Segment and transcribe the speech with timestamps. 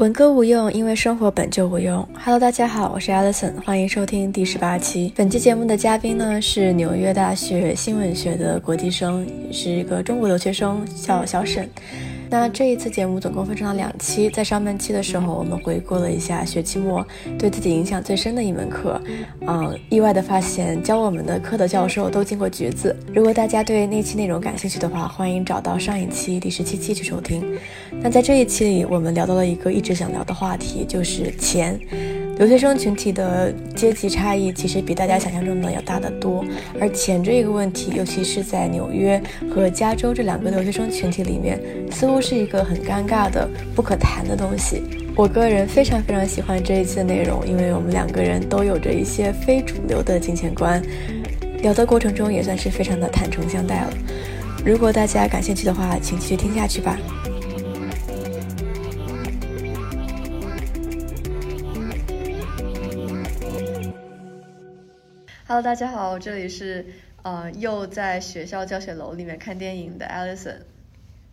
[0.00, 2.08] 文歌无用，因为生活本就无用。
[2.24, 5.12] Hello，大家好，我是 Alison，欢迎收听第十八期。
[5.14, 11.68] 本期节目的嘉宾呢是纽约大学新闻学的国际生，是一个中国留学生，叫小沈。
[12.30, 17.04] 那这一次节目总共分成了两期，在上半期的时候，我们回顾了一下学期末
[17.36, 19.02] 对自己影响最深的一门课，
[19.48, 22.96] 嗯，意外的发现教我们的课的教授都进过橘子。
[23.12, 27.44] 如果大家对那期内容感兴趣的话，欢迎找到上一期第十七期去收听。
[28.00, 31.80] 那在这一期里，我们聊到了一个一直想聊的话题，就是钱。
[32.40, 36.42] 留学生群体的阶级差异其实比大家想象中的要大得多，
[36.80, 39.20] 而钱这个问题，尤其是在纽约
[39.54, 41.60] 和加州这两个留学生群体里面，
[41.92, 44.82] 似乎是一个很尴尬的不可谈的东西。
[45.14, 50.82] 我个人非常非常喜欢这一期的内容，因为我们两个人都有着一些非主流的金钱观，
[51.60, 53.92] 聊的过程中也算是非常的坦诚相待了。
[54.64, 56.98] 如果大家感兴趣的话，请继续听下去吧。
[65.50, 66.86] Hello，大家好，这里是
[67.24, 70.58] 呃又在学校教学楼里面看电影的 Alison。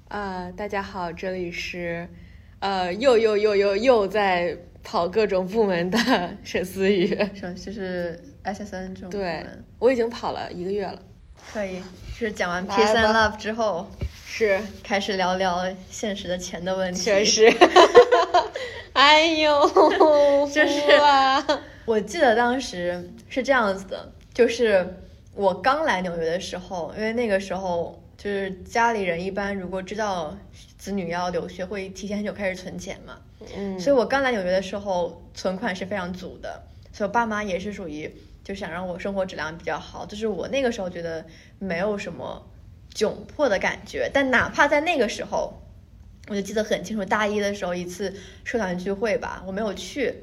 [0.07, 2.09] 啊，大家好，这里是
[2.57, 10.99] 呃又又又又又在跑各种部门的沈思雨，是就是 SSN 这种部对门。，我已经跑了一个月了，
[11.53, 11.79] 可以，
[12.17, 13.85] 是讲完 Peace and Love 之后，
[14.25, 17.01] 是，开始聊聊现实的钱的问题。
[17.03, 17.53] 确实，
[18.93, 19.69] 哎呦，
[20.49, 20.81] 就是
[21.87, 24.85] 我记得当时是这样子的，就是
[25.33, 30.37] 我刚来纽约的时候，因为那个时候就是家里人一般如果知道
[30.77, 33.17] 子女要留学，会提前很久开始存钱嘛。
[33.55, 38.13] 嗯，所以我刚来纽约的时候，存款是非常足的，所以我爸妈也是属于
[38.43, 41.25] 就想让我生活质量比较好，就是我那个时候觉得
[41.57, 42.45] 没有什么
[42.93, 45.61] 窘迫的感觉，但哪怕在那个时候，
[46.27, 48.13] 我就记得很清楚，大一的时候一次
[48.43, 50.13] 社团聚会吧，我没有去，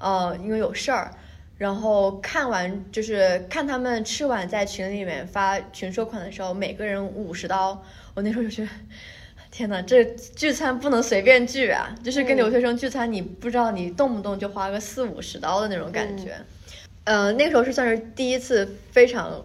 [0.00, 1.12] 呃，因为有事儿。
[1.56, 7.82] 然后看完就是看他们吃完在群里面发群收款的时候，每个人五十刀，
[8.14, 8.68] 我那时候就觉得，
[9.50, 11.92] 天呐，这聚餐不能随便聚啊！
[12.04, 16.36] 就是跟嗯留学生聚餐，你不知道你动不动就花个四五十刀的那种感觉。
[17.02, 19.44] 呃，那个时候是算是第一次非常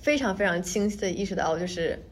[0.00, 2.02] 非常非常清晰的意识到，就是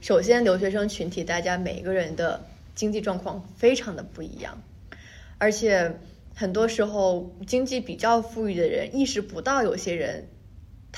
[0.00, 2.42] 首先留学生群体大家每个人的
[2.74, 4.62] 经济状况非常的不一样，
[5.36, 5.94] 而且
[6.36, 10.28] 很多时候经济比较富裕的人意识不到有些人。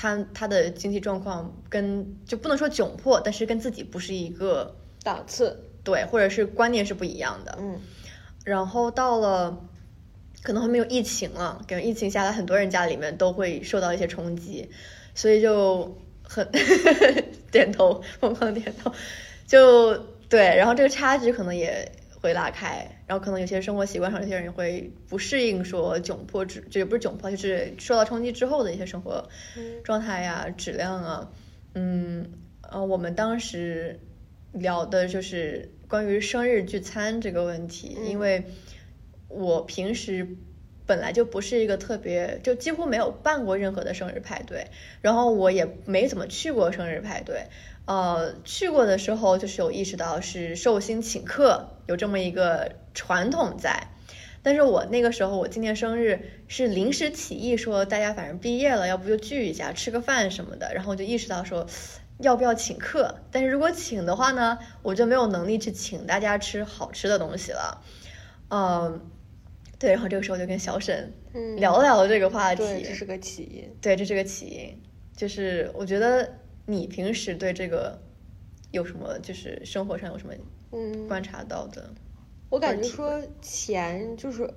[0.01, 4.73] 他他的经济状况跟就不能说窘迫，但是跟自己不是一个
[5.03, 7.57] 档次，对，或者是观念是不一样的。
[7.59, 7.81] 嗯
[8.45, 9.61] 然后到了
[10.41, 14.69] 可能后面有疫情了，感觉疫情下来，很多人家里面都会受到一些冲击，
[15.13, 16.49] 所以就很
[17.51, 18.89] 点头，疯狂点头，
[19.45, 19.97] 就
[20.29, 21.91] 对，然后这个差距可能也
[22.21, 31.31] 会拉开，然后可能有些生活习惯上，有些人也会不适应，说窘迫之，就也不是窘迫，就是受到冲击之后的一些生活嗯状态呀、质量啊，
[31.75, 32.31] 嗯，
[32.61, 33.99] 呃，我们当时
[34.51, 38.43] 聊的就是关于生日聚餐这个问题，嗯因为
[39.29, 40.27] 我平时
[40.85, 44.67] 本来就不是一个特别，就几乎没有办过任何的生日派对，
[45.01, 47.45] 然后我也没怎么去过生日派对。
[47.89, 53.87] 呃，去过的时候就是有意识到是寿星请客有这么一个传统在，
[54.43, 61.65] 但是我那个时候我今年生日是临时起意说大家反正毕业了，要不就聚一下吃个饭什么的，然后我就意识到说
[62.19, 67.81] 要不要请客，但是如果请的话呢，我就没有能力去请大家吃好吃的东西了，
[68.51, 69.01] 嗯，
[69.79, 73.75] 对，然后这个时候就跟小沈嗯，聊聊这个话题，对，这是个起因。
[73.81, 74.79] 对，这是个起因。
[75.17, 76.31] 就是我觉得
[76.69, 77.99] 你平时对这个
[78.71, 80.33] 有什么，就是生活上有什么
[80.71, 81.89] 嗯，观察到的？
[82.49, 84.47] 我感觉说钱就是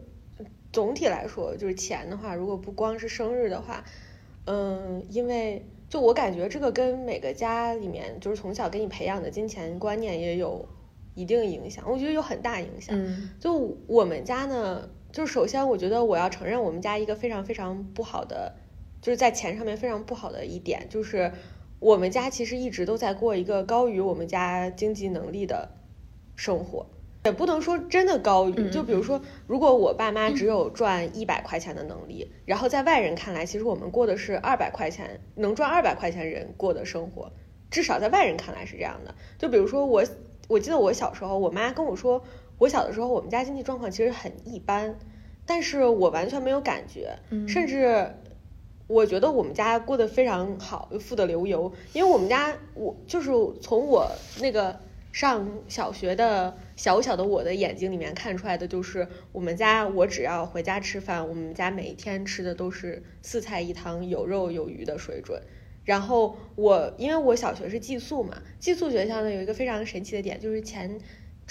[0.70, 3.82] 总体来说，就是钱的话，如果不光是生日的话，
[4.44, 10.68] 嗯，因为就我感觉这个跟每个家里面就是从小给你培养的金钱观念也有
[11.14, 12.94] 一定影响，我觉得有很大影响。
[12.94, 18.54] 嗯就我们家呢，就是首先我觉得我要承认我们家一个非常非常不好的，
[19.00, 21.32] 就是在钱上面非常不好的一点，就是
[21.82, 25.68] 我们家其实一直都在过一个高于我们家经济能力的
[26.36, 26.86] 生活。
[27.24, 37.32] 也不能说真的高于，嗯就比如说，如果我爸妈只有赚一百块钱的能力，然后在外人看来，其实我们过的是二百块钱能赚二百块钱人过的生活，
[37.70, 39.14] 至少在外人看来是这样的。
[39.38, 40.04] 就比如说我，
[40.48, 42.22] 我记得我小时候，我妈跟我说，
[42.58, 44.98] 我小的时候我们家经济状况其实很一般，
[45.46, 48.16] 但是我完全没有感觉，嗯甚至
[48.92, 53.30] 我觉得我们家过得非常好，富得流油，因为我们家我就是
[53.62, 54.06] 从我
[54.38, 54.78] 那个
[55.12, 65.42] 上小学的小小的我的眼睛里面看出来的就是我们家，我只要回家吃饭，我们家每一天吃的都是四菜一汤，有肉有鱼的水准。
[65.84, 71.00] 然后我因为我小学是寄宿嘛，寄宿学校呢有一个非常神奇的点，就是前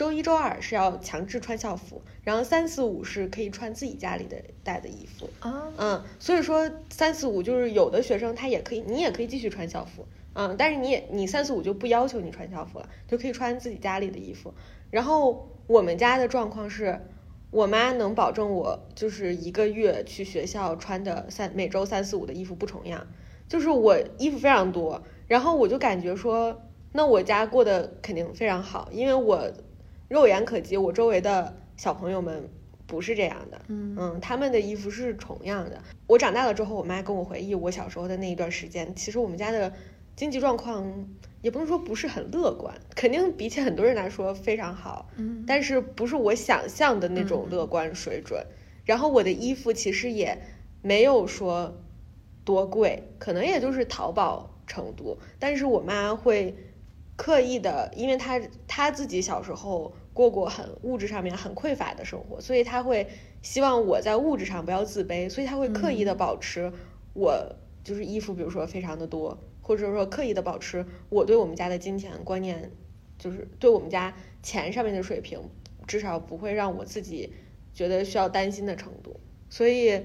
[0.01, 5.29] 周一周二是要强制穿校服，然后三四五是可以穿自己家里的带的衣服。
[5.41, 14.51] 啊，嗯，所以说三四五就是有的学生他也可以，你也可以继续穿校服，嗯，但是你也你三四五就不要求你穿校服了，就可以穿自己家里的衣服。
[14.89, 16.99] 然后我们家的状况是，
[17.51, 23.05] 我妈能保证我就是一个月去学校穿的三每周三四五的衣服不重样，
[23.47, 26.59] 就是我衣服非常多，然后我就感觉说，
[26.91, 29.47] 那我家过得肯定非常好，因为我
[30.11, 32.49] 肉眼可及，我周围的小朋友们
[32.85, 35.81] 不是这样的，嗯他们的衣服是重样的。
[36.05, 39.71] 我长大了之后，我妈跟我回忆我小时候的那一段时间，其实我们家的
[40.17, 41.07] 经济状况
[41.41, 48.45] 也不能说不是很乐观，肯定比起很多人来说非常好，嗯但是不是我想象的那种乐观水准。
[48.83, 50.37] 然后我的衣服其实也
[50.81, 51.73] 没有说
[52.43, 56.53] 多贵，可能也就是淘宝程度，但是我妈会
[57.15, 63.07] 刻意的，因为她她自己小时候过过很物质上面很匮乏的生活，所以他会
[63.41, 66.71] 希望我在物质上不要自卑，所以他会刻意的保持
[67.13, 72.71] 我就是衣服，比如说非常的多，或者说刻意的保持我对我们家的金钱观念，
[73.17, 74.13] 就是对我们家
[74.43, 75.39] 钱上面的水平，
[75.87, 77.33] 至少不会让我自己
[77.73, 79.19] 觉得需要担心的程度。
[79.49, 80.01] 所以，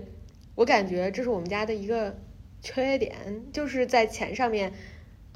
[0.55, 2.17] 我感觉这是我们家的一个
[2.63, 4.73] 缺点，就是在钱上面，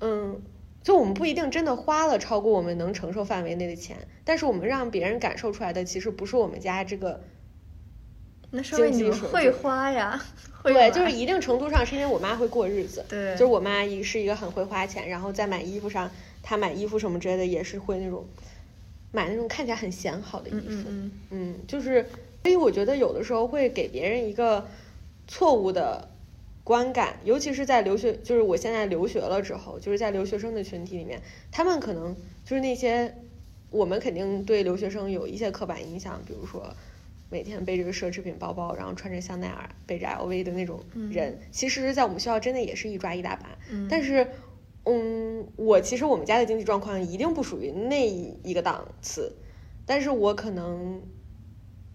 [0.00, 0.42] 嗯，
[0.82, 7.20] 就我们不一定真的花了超过我们能承受范围内的钱，但是我们让别人感受出来的，其实不是我们家这个。
[8.52, 10.20] 那说明你们会花呀，
[10.60, 16.10] 会对，就是一定程度上是因为我妈会过日子，对，就是我妈一是一个很会花钱，然后在买衣服上，
[16.42, 18.26] 她买衣服什么之类的也是会那种
[19.12, 22.04] 买那种看起来很显好的衣服，嗯嗯嗯，就是，
[22.42, 24.66] 所以我觉得有的时候会给别人一个
[25.28, 26.09] 错误的
[26.70, 31.20] 观感，尤其是在留学，就是我现在留学了之后，就是在留学生的群体里面，
[31.50, 32.14] 他们可能
[32.44, 33.12] 就是那些
[33.72, 36.72] 我们肯定对留学生有一些刻板印象，比如说
[37.28, 40.78] 每天背着个奢侈品包包，然后穿着香奈儿、背着 LV 的那种
[41.10, 44.28] 人，其实，在我们学校真的也是一抓一大把，嗯，但是。
[44.86, 49.36] 嗯，我其实我们家的经济状况一定不属于那一个档次，
[49.84, 51.02] 但是我可能，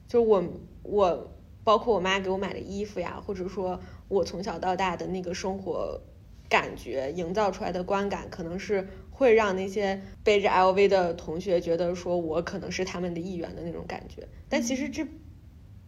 [0.07, 0.43] 就我
[0.83, 6.01] 我包括我妈给我买的衣服呀，或者说我从小到大的那个生活
[6.49, 15.07] 感觉营造出来的观感，可能是会让那些背着 LV 的同学觉得说我可能是他们的一员的那种感觉，但其实这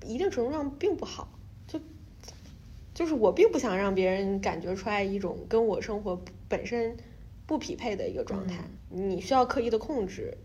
[0.06, 1.80] 一定程度上并不好，就
[2.94, 6.98] 就是我并不想让别人感觉出来一种跟我生活本身
[7.46, 10.38] 不匹配的一个状态，你需要刻意的控制，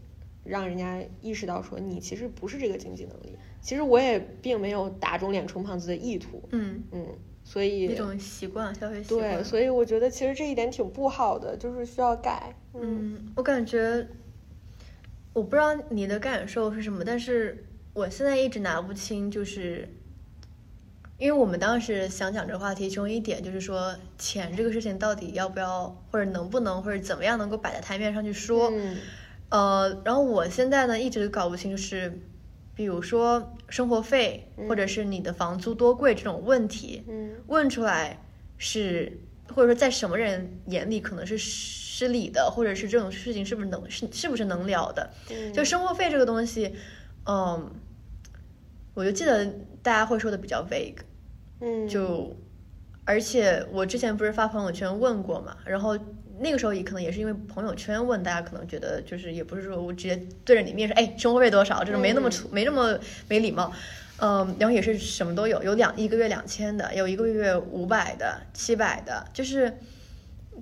[0.45, 3.39] 让人家意识到说你其实不是这个经济能力。
[3.61, 6.83] 其实我也并没有打肿脸充胖子的意图，嗯。
[6.91, 7.07] 嗯，
[7.45, 9.37] 所以一种习惯，消费习惯。
[9.37, 12.55] 对，所以我觉得其实这一点挺不好的，就是需要改。
[12.75, 14.07] 嗯，我感觉，
[15.33, 19.89] 我不知道你的感受是什么，但是我现在一直拿不清，就是。
[21.19, 28.69] 因为我们当时想讲这个话题，其中一点就是说，钱这个事情到底要不要，或者能不能，或者怎么样能够摆在台面上去说。
[28.73, 28.97] 嗯
[29.51, 32.19] 呃，然后我现在呢一直搞不清，就是
[32.75, 37.37] 比如说生活费，或者是你的房租多贵这种问题，嗯。
[37.47, 38.19] 问出来
[38.57, 45.11] 是，或者说在什么人眼里可能是失礼的，或者是这种事情是不是能是是不是能聊的？
[45.31, 45.53] 嗯。
[45.53, 46.75] 就生活费这个东西，
[47.27, 47.71] 嗯，
[48.95, 49.45] 我就记得
[49.83, 50.99] 大家会说的比较 vague，
[51.61, 52.35] 嗯，就，
[53.05, 55.99] 而且我之前不是发朋友圈问过嘛，然后
[56.43, 63.73] 那个时候也可能也是因为朋友圈问，大家可能觉得就是也不是说我直接对着你面说，哎，生活费多少，这种没那么粗，没那么没礼貌。
[64.19, 69.73] 嗯，然后也是什么都有，有两一个月两千的，有一个月五百的、七百的，就是，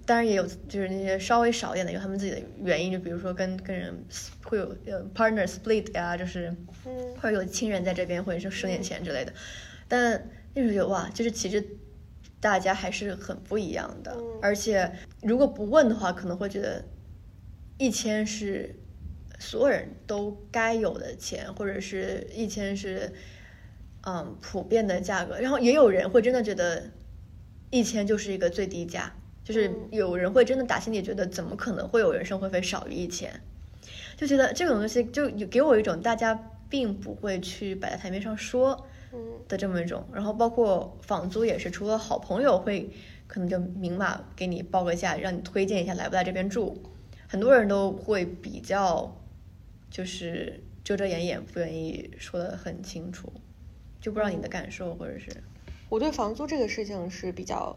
[0.06, 4.02] 当然也有就是那些稍微少一点的，有他们自己的原因，就比如说跟跟人
[4.44, 6.54] 会有呃 partner split 呀、就是
[6.86, 9.32] 嗯或者有亲人在这边，或者是收点钱之类的。
[9.88, 11.62] 但那时候觉得哇，就是其实
[12.40, 14.90] 大家还是很不一样的，嗯而且
[15.22, 16.82] 如果不问的话，可能会觉得
[17.76, 18.74] 一千是
[19.38, 23.12] 所有人都该有的钱，或者是一千是
[24.06, 25.38] 嗯普遍的价格。
[25.38, 26.90] 然后也有人会真的觉得
[27.68, 29.12] 一千就是一个最低价，
[29.44, 33.38] 就是嗯有人会真的打心底觉得怎么可能会有人生活费少于一千，
[34.16, 36.34] 就觉得这种东西就有给我一种大家
[36.70, 38.86] 并不会去摆在台面上说。
[39.12, 39.18] 嗯。
[39.48, 42.90] 的这么一种，然后包括房租也是，除了好朋友会
[43.26, 46.80] 可能就明码给你报个价，让你推荐一下来不来这边住，
[47.26, 49.16] 很多人都会比较
[49.90, 53.32] 就是遮遮掩掩，不愿意说的很清楚，
[54.00, 55.42] 就不知道你的感受或者是，
[55.88, 57.76] 我对房租这个事情是比较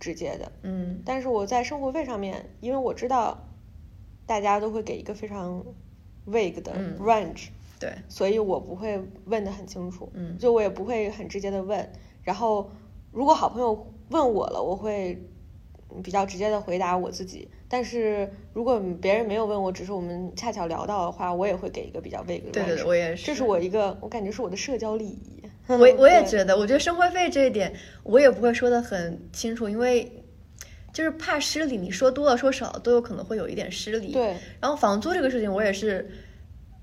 [0.00, 1.02] 直接的，嗯。
[1.04, 3.48] 但是我在生活费上面，因为我知道
[4.24, 5.62] 大家都会给一个非常
[6.26, 6.98] vague 的嗯。
[6.98, 7.48] range，、
[7.82, 11.92] 对，所以我不会问的很清楚，嗯就我也不会很直接的问。
[12.22, 12.70] 然后
[13.10, 15.20] 如果好朋友问我了，我会
[16.02, 17.48] 比较直接的回答我自己。
[17.68, 25.42] 但是如果别人没有问我，只是我们恰巧聊到的话，我也会给一个比较 vague 的对对，我也是，这是我一个，我感觉是我的社交礼仪。
[25.66, 27.72] 我我也 觉得，我觉得生活费这一点
[28.02, 30.22] 我也不会说的很清楚，因为
[30.92, 34.12] 就是怕失礼，你说多了说少了都有可能会有一点失礼。。
[34.12, 36.10] 对，然后房租这个事情，我也是，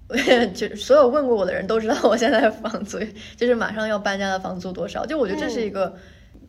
[0.56, 2.98] 就所有问过我的人都知道，我现在的房租
[3.38, 5.06] 就是马上要搬家的房租多少。
[5.06, 5.96] 就我觉得这是一个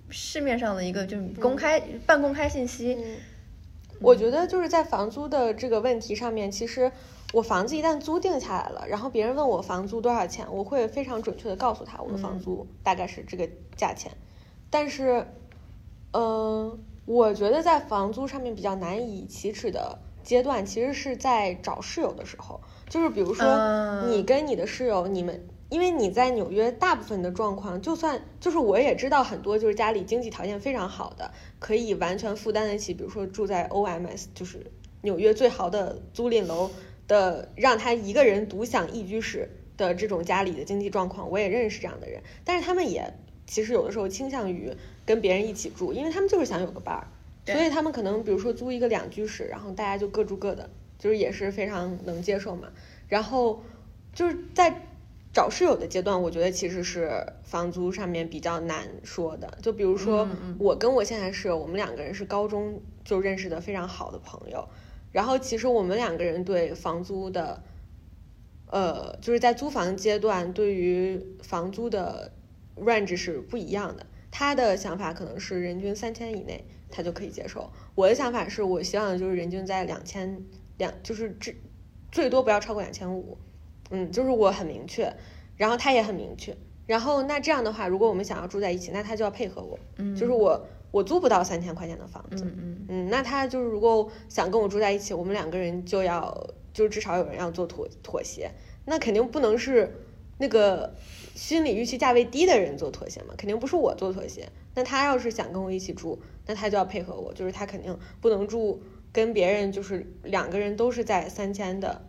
[0.08, 2.96] 市面上的一个就是公开、半公开信息。
[2.98, 3.16] 嗯，
[4.00, 6.90] 我觉得就是在房租的这个问题上面，其实
[7.32, 14.10] 我房子一旦租定下来了，然后别人问我房租多少钱，我会非常准确的告诉他我的房租大概是这个价钱。
[14.70, 15.26] 但是，
[16.12, 22.60] 嗯、我觉得在房租上面比较难以启齿的阶段，其实是在找室友的时候，
[22.90, 24.12] 就是比如说嗯。
[24.12, 25.42] 你跟你的室友，你们。
[25.70, 31.30] 因为你在纽约，大部分的状况，就算就是我也知道很多就是家里经济条件非常好的，
[31.61, 34.66] 可以完全负担得起，比如说住在 OMS，就是
[35.02, 36.68] 纽约最好的租赁楼
[37.06, 43.14] 的，让他一个人独享一居室的这种家里的经济状况，我也认识这样的人，但是他们也
[43.47, 44.73] 其实有的时候倾向于
[45.06, 47.06] 跟别人一起住，因为他们就是想有个伴儿，
[47.44, 47.54] 对。
[47.54, 50.68] 所以他们可能比如说租一个两居室，然后大家就各住各的，
[51.00, 52.69] 就是也是非常能接受嘛。
[53.09, 53.61] 然后
[54.12, 54.87] 就是在
[55.33, 59.59] 找室友的阶段，我觉得其实是房租上面比较难说的。
[59.62, 60.28] 就比如说
[60.59, 64.69] 我跟我现在室友，我们两个人是高中就认识的非常好的朋友，
[65.12, 67.62] 然后其实我们两个人对房租的，
[68.66, 72.33] 呃，就是在租房阶段对于房租的
[72.76, 74.07] range 是不一样的。
[74.33, 77.71] 他的想法可能是人均三千以内，他就可以接受。
[77.97, 80.45] 我的想法是我希望就是人均在两千
[80.80, 81.54] 两，就是这
[82.10, 83.38] 最多不要超过两千五。
[83.90, 85.12] 嗯，就是我很明确，
[85.56, 86.56] 然后他也很明确。
[86.87, 89.78] 然后那这样的话，如果我们想要住在一起，那他就要配合我。
[89.96, 98.50] 嗯，就是我我租不到三千块钱的房子，嗯嗯嗯，那他就是如果想跟我住在一起，我们两个人就要就至少有人要做妥妥协，
[98.87, 99.92] 那肯定不能是
[100.38, 100.94] 那个
[101.34, 104.49] 心理预期价位低的人做妥协嘛，肯定不是我做妥协。
[104.75, 108.80] 那他要是想跟我一起住，那他就要配合我，就是他肯定不能住
[109.12, 112.00] 跟别人就是两个人都是在三千的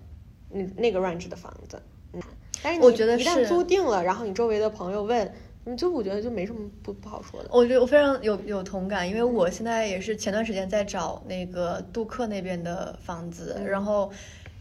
[0.51, 1.81] 嗯那个 range 的房子，
[2.13, 2.22] 嗯，
[2.62, 5.34] 但是你我觉得一旦租定了，然后你周围的朋友问，
[5.65, 7.50] 你就我觉得就没什么不不好说的。
[7.51, 14.12] 我觉得我非常有有同感，因为我现在也是前段时间在找那个杜克那边的房子，嗯然后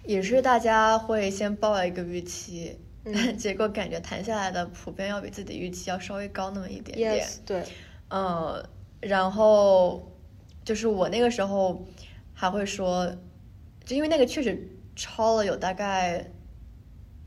[0.04, 7.22] 也是大家会先报一个预期，嗯 结果感觉谈下来的普遍要比自己预期要稍微高那么一点点。
[7.24, 7.62] Yes，对，
[8.08, 8.64] 呃，
[9.00, 10.10] 然后
[10.64, 11.84] 就是我那个时候
[12.40, 13.06] 还会说，
[13.84, 14.66] 就因为那个确实
[14.96, 16.24] 超了有大概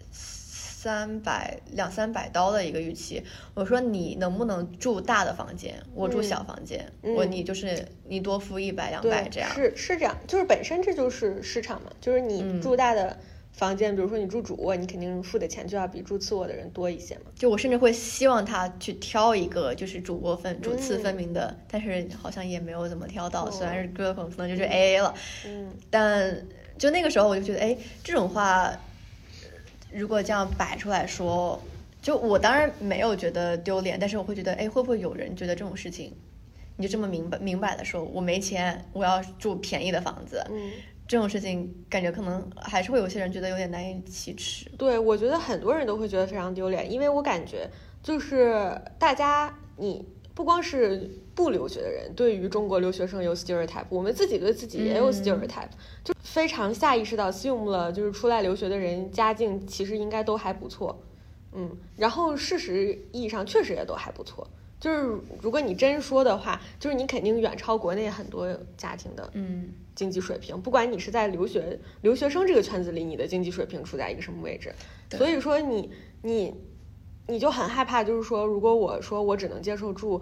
[0.10, 9.48] 三百两三百刀的一个预期，我说你能不能住大的房间，我住嗯小房间，嗯我你就是你多付一百两百，这样。
[9.54, 13.16] 是是这样，就是本身这就是市场嘛，就是你嗯住大的
[13.54, 17.22] 房间，比如说你住主卧，你肯定付的钱就要比住次卧的人多一些嘛。
[17.36, 25.14] 就我甚至会希望他去挑一个就是主卧分主次分嗯明的，但是好像也没有怎么挑到，虽然哦是哥可能就是 A A 了。
[25.46, 25.72] 嗯。
[25.90, 26.46] 但
[26.78, 28.74] 就那个时候我就觉得，哎，这种话
[29.92, 31.62] 如果这样摆出来说，
[32.02, 36.12] 就我当然没有觉得丢脸，但是我会觉得，哎，会不会有人觉得这种事情，
[36.76, 40.72] 你就这么明白明摆的说，我没钱，我要住便宜的房子，嗯，
[41.08, 44.72] 这种事情感觉可能还是会有些人觉得有点难以启齿。
[44.78, 47.70] 对，我觉得很多人都会觉得非常丢脸，因为我感觉
[48.02, 55.70] 就是大家你不光是不留学的人，对于中国留学生有 stereotype，我们自己对自己也有嗯 stereotype，、
[56.04, 60.98] 就非常下意识到 assume 了，就是出来留学的人家境其实应该都还不错，
[61.52, 64.48] 嗯，然后事实意义上确实也都还不错。
[64.84, 74.76] 就是如果你真说的话，就是你肯定远超国内很多家庭的嗯经济水平，不管你是在留学留学生这个圈子里，你的经济水平处在一个什么位置，
[75.18, 75.90] 所以说你
[76.22, 76.54] 你
[77.28, 80.22] 你就很害怕，就是说，如果我说我只能接受住，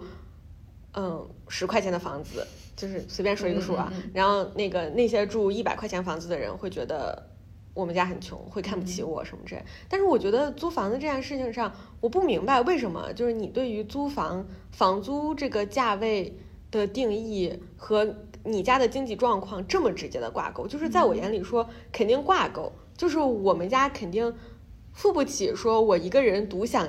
[0.92, 7.31] 嗯，十块钱的房子，就是随便说一个数啊，然后那个那些住一百块钱房子的人会觉得。
[7.74, 9.62] 我们家很穷，会看不起我什么之类。
[9.88, 16.36] 但是我觉得租房子这件事情上，我不明白为什么，就是你对于租房房租这个价位
[16.70, 18.14] 的定义和
[18.44, 22.72] 你家的经济状况这么直接的挂钩，就是在我眼里说肯定挂钩。
[22.94, 24.32] 就是我们家肯定
[24.92, 26.88] 付不起，说我一个人独享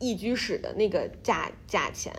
[0.00, 2.12] 一居室的那个价价钱，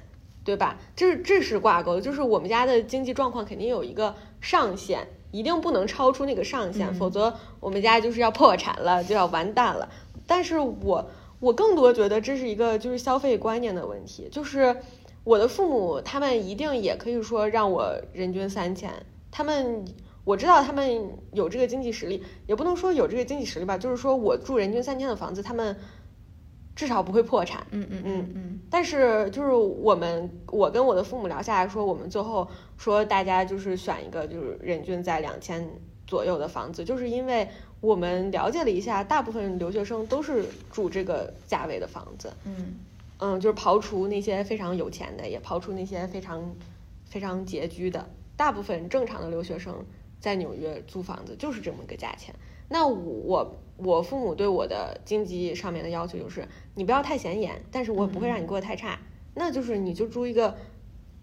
[0.44, 0.80] 对吧？
[0.96, 9.90] 这这是挂钩的，就是我们家的经济状况肯定有一个上限，一定不能超出那个上限，否则我们家就是要破产了， 就要完蛋了。
[10.26, 11.06] 但是我
[11.40, 14.76] 我更多觉得这是一个就是消费观念的问题，就是
[15.24, 18.90] 我的父母他们一定也可以说让我人均三千，
[19.30, 19.84] 他们
[20.24, 25.76] 我知道他们有这个经济实力，也不能说有这个经济实力吧，就是说我住人均三千的房子，他们
[26.76, 27.66] 至少不会破产。
[27.72, 28.60] 嗯嗯嗯嗯。
[28.70, 35.68] 但是就是我们我跟我的父母聊下来说，我们最后说大家就是选一个就是人均在两千
[36.06, 37.48] 左右的房子，就是因为。
[37.82, 42.34] 我们了解了一下，大部分留学生都是住这个价位的房子。
[42.44, 42.80] 嗯
[43.20, 46.56] 嗯，就是刨除那些非常有钱的，也刨除那些非常
[47.06, 49.86] 非常拮据的，大部分正常的留学生
[50.20, 52.34] 在纽约租房子就是这么个价钱。
[52.70, 59.00] 那我我父母对我的经济上面的要求就是，你不要太显眼，但是我不会让你过得太差。
[59.34, 60.56] 那就是你就租一个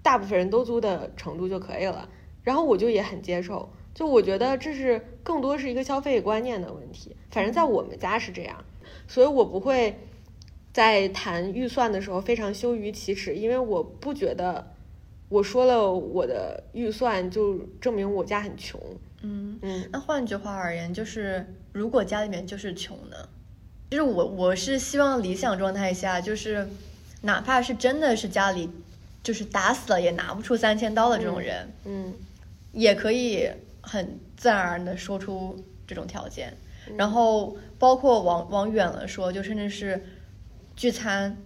[0.02, 2.08] 大部分人都租的程度就可以了。
[2.42, 3.70] 然后我就也很接受。
[3.94, 8.64] 就我觉得这是更多是一个消费观念的问题，反正在我们家是这样，
[9.06, 9.98] 所以我不会
[10.72, 14.74] 在谈预算的时候非常羞于启齿，因为我不觉得
[15.28, 18.80] 我说了我的预算就证明我家很穷。
[19.22, 19.58] 嗯。
[19.62, 23.28] 嗯，那换句话而言，就是如果家里面就是穷的，
[23.90, 26.68] 就是我我是希望理想状态下，就是
[27.22, 28.70] 哪怕是真的是家里
[29.22, 32.12] 就是打死了也拿不出三千刀的这种人，嗯，
[32.72, 33.50] 也可以。
[33.84, 36.56] 很自然而然的说出这种条件，
[36.96, 40.00] 然后包括往往远了说，就甚至是
[40.76, 41.36] 聚餐，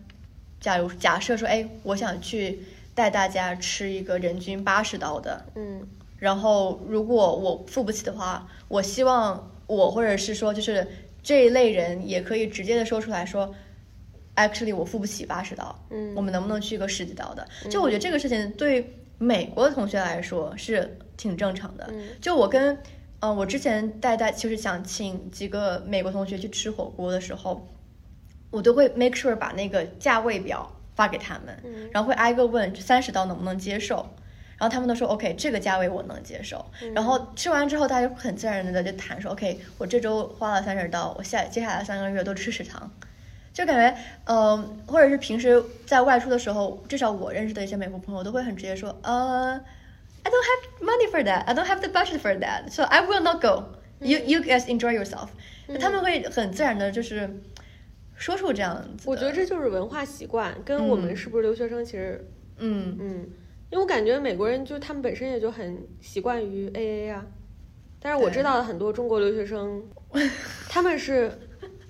[0.61, 2.59] 假如假设说，哎，我想去
[2.95, 5.81] 带大家吃一个人均八十刀的，嗯，
[6.27, 10.85] 然后如果我付不起的话，我希望我或者是说就是
[11.23, 13.55] 这一类人也可以直接的说出来说
[14.35, 17.47] ，actually 我付不起八十刀，嗯，我们能不能去一个十几刀的？
[17.71, 20.99] 就我觉得这个事情对美国的同学来说是。
[21.19, 22.79] 挺正常的，就我跟，
[23.21, 27.67] 嗯，我之前带带就是想请几个美国同学去吃火锅的时候，
[28.51, 31.59] 我都会 make sure 把那个价位表发给他们，
[31.91, 34.07] 然后会挨个问三十刀能不能接受，
[34.59, 36.65] 然后他们都说 OK，这个价位我能接受。
[36.95, 42.91] 然后吃完之后，大家很自然的就谈说 OK，我这周花了三十刀，我下接下来三个月都吃食堂，
[43.53, 49.61] 就感觉，嗯，或者是平时在外出的时候，至少我认识的一些美国朋友都会很直接说，呃。
[50.23, 51.45] I don't have money for that.
[51.45, 52.69] I don't have the budget for that.
[52.71, 53.63] So I will not go.
[54.01, 55.29] You you guys enjoy yourself.
[55.79, 57.31] 他们会很自然的，就是
[58.17, 59.09] 说出这样子。
[59.09, 63.29] 我觉得这就是文化习惯，跟我们是不是留学生其实，嗯嗯，
[63.71, 67.25] 因为我感觉美国人就他们本身也就很习惯于 AA 啊。
[68.01, 69.83] 但是我知道的很多中国留学生，
[70.69, 71.31] 他们是。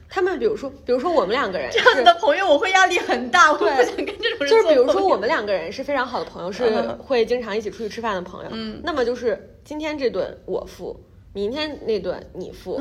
[0.09, 4.49] 他们比如说，比如说我们两个人这样子的朋友，我会压力很大，我不想跟这种人。
[4.49, 6.65] 就是比如说我们两个人是非常好的朋友，是
[6.99, 8.51] 会经常一起出去吃饭的朋友。
[8.53, 10.99] 嗯，那么就是今天这顿我付，
[11.35, 12.81] 明天那顿你付。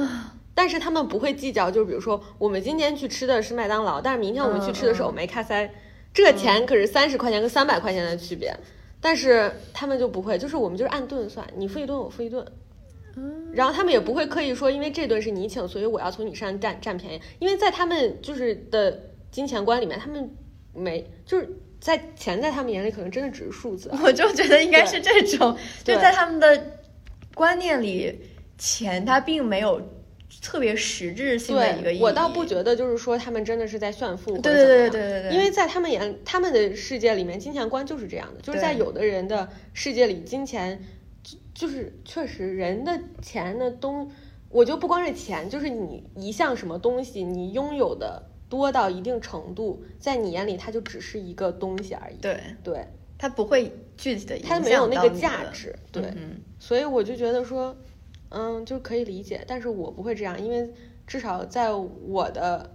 [0.53, 5.69] 但是他们不会计较，就是比如说我们今天去吃的是麦当劳，但是明天我们去吃的是欧梅咖塞，
[6.13, 8.55] 这个钱可是三十块钱跟三百块钱的区别。
[9.05, 12.43] 但是他们就不会，就是我们就是按顿算，你付一顿我付一顿。
[13.53, 17.21] 然后他们也不会刻意说，因为这顿是你请，所以我要从你身上占占便宜。
[17.37, 20.27] 因为在他们就是的金钱观里面，他们
[20.73, 21.47] 没就是
[21.79, 23.91] 在钱在他们眼里可能真的只是数字。
[24.03, 26.79] 我就觉得应该是这种，就在他们的
[27.35, 28.19] 观念里，
[28.57, 29.79] 钱它并没有
[30.41, 32.01] 特别实质性的一个意义。
[32.01, 35.31] 我倒不觉得就是说他们真的是在炫富，对对对对对对。
[35.31, 40.81] 因为在他们眼，他们的世界里面，金钱观就是这样的，就是在有的人的世界里，金钱。
[41.55, 44.11] 就是确实，人的钱的东，
[44.49, 52.17] 我就不光是钱，就是你一项什么东西，你拥有的多到一定程度，在你眼里它就只是一个东西而已。
[52.17, 52.85] 对对，
[53.17, 55.73] 它不会具体的，它没有那个价值。
[55.93, 57.73] 对，嗯，所以我就觉得说，
[58.35, 60.69] 嗯，就可以理解，但是我不会这样，因为
[61.07, 62.69] 至少在我的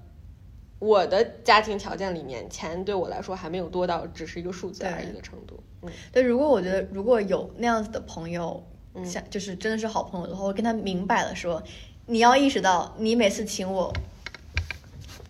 [0.79, 5.63] 我的家庭条件里面，钱对我来说还没有多到只是一个数字而已的程度。
[5.83, 8.65] 嗯，对，如果我觉得如果有那样子的朋友。
[9.05, 11.63] 像就是真的是好朋友的话，我跟他明白了说，
[12.07, 13.93] 你要意识到，你每次请我，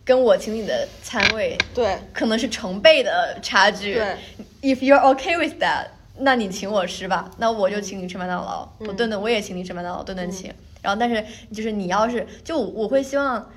[0.03, 3.93] 跟我请你的餐位，对，可能是成倍的差距。
[3.93, 4.16] 对
[4.62, 5.88] ，If you're okay with that，
[6.20, 10.52] 那你请我吃吧，那我就请你吃麦当劳，我顿顿我也请你吃麦当劳，顿顿请。
[10.83, 13.50] 然后，但是就是你要是就我会希望。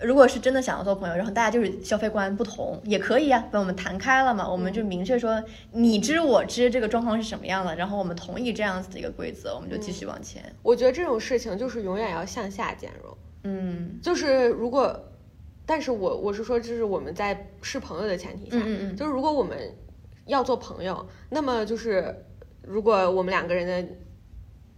[0.00, 3.44] 如果是真的想要做朋友，然后大家就是消费观不同，也可以啊。
[3.52, 10.42] 那我们谈开了嘛，我们就明确说你知我知这个状况是什么样的，然后我们同意这样子的一个规则，我们就继续往前。
[10.60, 15.00] 我觉得这种事情就是永远要向下兼容，嗯，就是如果，
[15.64, 19.56] 但是我我是说，就是我们在是朋友的前提下，嗯嗯嗯就是如果我们
[20.26, 22.24] 要做朋友，那么就是
[22.62, 23.94] 如果我们两个人的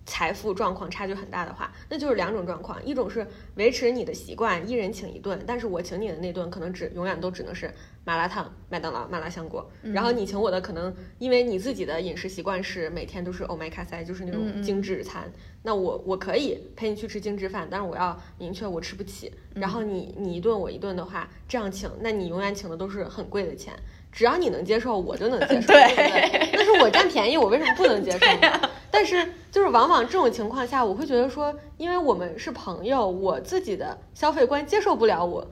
[0.06, 7.72] 财富状况差距很大的话，那就是两种状况，一种是维持你的习惯，一人请一顿，但是我请你的那顿可能只永远都只能是
[8.04, 23.72] 麻辣烫、麦当劳、麻辣香锅，嗯然后你请我的可能因为你自己的饮食习惯是每天都是欧麦卡塞，就是那种精致餐，那我我可以陪你去吃精致饭，但是我要明确我吃不起，然后你你一顿我一顿的话，这样请，那你永远请的都是很贵的钱。
[24.14, 26.50] 只要你能接受，我就能接受， 对不对？
[26.52, 28.70] 那是我占便宜，我为什么不能接受 呢？
[28.92, 35.44] 但是就是往往这种情况下，我会觉得说，因为我们是朋友，我自己的消费观接受不了我，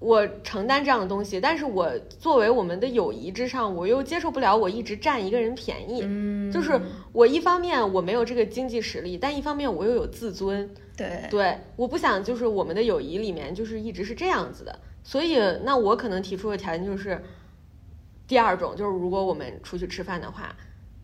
[0.00, 6.02] 我承担这样的东西，但是我作为我们的友谊之上，我又接受不了我一直占一个人便宜。
[6.04, 6.80] 嗯，就是
[7.12, 17.22] 我一方面我没有这个经济实力，但一方面我又有自尊，对，对，我不想就是我们的友谊里面就是一直是这样子的，所以那我可能提出的条件就是，
[18.26, 20.54] 第二种就是如果我们出去吃饭的话，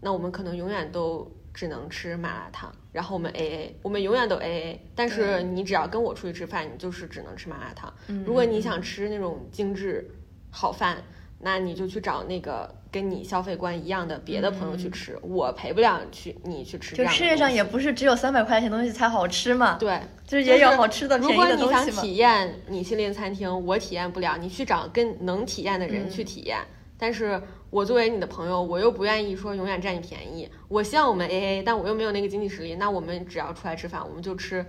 [0.01, 7.93] 那我们可能永远都只能吃麻辣烫，然后我们 A A，我们永远都 A A，但是你只要跟我出去吃饭，你就是只能吃麻辣烫。
[8.09, 10.11] 嗯如果你想吃那种精致
[10.51, 10.97] 好饭，
[11.39, 20.01] 那你就去找那个跟你消费观一样的别的朋友去吃，我陪不了去你去吃这就世界上也不是只有三百块钱的东西才好吃嘛，对。
[20.27, 22.03] 就是也有好吃的、如便宜的果你想。
[22.03, 26.59] 体验米其林餐厅，我体验不了，你去找跟能体验的人嗯去体验。
[27.03, 30.49] 但是我作为你的朋友，我又不愿意说永远占你便宜。
[30.69, 32.77] 我希望我们 A A，但我又没有那个经济实力。
[32.77, 34.65] 那我们只要出来吃饭，我们就吃，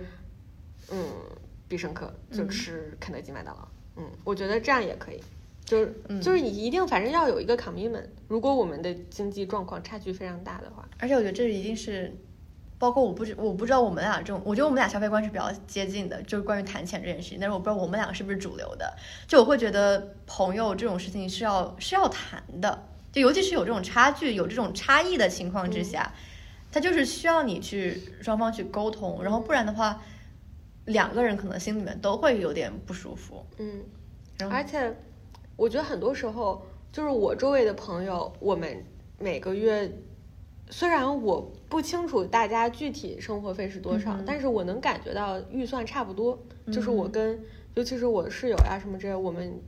[0.90, 0.98] 嗯，
[1.68, 3.68] 必胜客，就嗯吃肯德基、麦当劳。
[3.98, 5.22] 嗯，我觉得这样也可以。
[5.64, 8.06] 就是嗯就是你一定反正要有一个 commitment。
[8.26, 12.12] 如果我们的经济状况差距非常大的话，而且我觉得这一定是，
[12.78, 17.38] 包括我不知我不知道我们俩这种，我觉得我们俩消费观是比较接近的，就是关于谈钱这件事情。
[17.40, 18.94] 但是我不知道我们两个是不是主流的。
[19.26, 26.12] 就我会觉得朋友这种事情是要是要谈的，就尤其是有这种差距、有这种差异的情况之下，
[26.72, 30.02] 他就是需要你去双方去沟通，然后不然的话，
[30.86, 33.46] 两个人可能心里面都会有点不舒服。
[33.58, 33.82] 嗯，
[34.50, 34.94] 而且
[35.56, 38.84] 我觉得很多时候，就是我周围的朋友，我们
[39.18, 39.90] 每个月，
[40.68, 46.38] 虽然我不清楚大家具体生活费是多少，嗯但是我能感觉到预算差不多。
[46.70, 49.60] 就是我嗯跟，尤其是我室友呀、什么之类，我们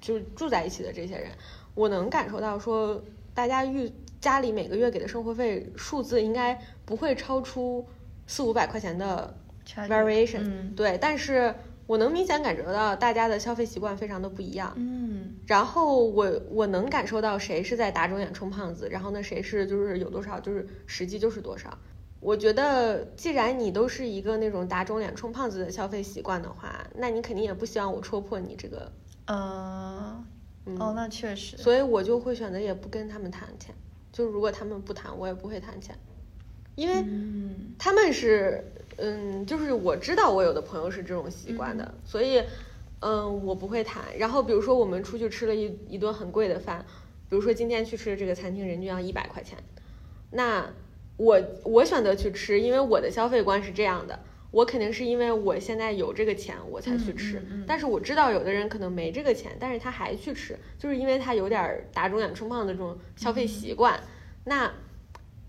[0.00, 1.30] 就是住在一起的这些人，
[1.76, 3.00] 我能感受到说，
[3.32, 3.88] 大家预
[4.20, 7.86] 家里每个月给的生活费数字应该不会超出
[8.26, 9.32] 四五百块钱的
[9.64, 10.74] variation，、嗯。
[10.74, 11.54] 对，但是
[11.86, 14.72] 我能明显感觉到大家的消费习惯非常的不一样。
[14.76, 21.76] 嗯然后我我能感受到谁是在打肿脸充胖子，然后呢谁是就是有多少就是实际就是多少。
[22.20, 28.92] 我觉得既然你都是一个那种打肿脸充胖子的消费习惯的话，那你肯定也不希望我戳破你这个，
[29.26, 30.24] 呃，
[30.66, 33.74] 嗯，哦，那确实，所以我就会选择也不跟他们谈钱。
[34.12, 35.98] 就如果他们不谈，我也不会谈钱，
[36.76, 38.62] 因为嗯他们是，
[38.96, 42.42] 嗯，就是我知道我有的朋友是这种习惯的，所以，
[43.00, 44.02] 嗯，我不会谈。
[44.18, 46.84] 然后比如说我们出去吃了一一顿很贵的饭，
[47.28, 49.58] 比如说今天去吃的这个餐厅人均要一百块钱，
[50.30, 50.66] 那
[51.16, 54.18] 我我选择去吃，因为我的消费观是这样的。
[54.50, 57.38] 我肯定是因为我现在有这个钱，我才去吃。
[57.38, 63.98] 嗯嗯嗯但是我知道有的人可能没这个钱，但是他还去吃，就是因为他有点儿打肿脸充胖的这种消费习惯。
[64.44, 64.70] 那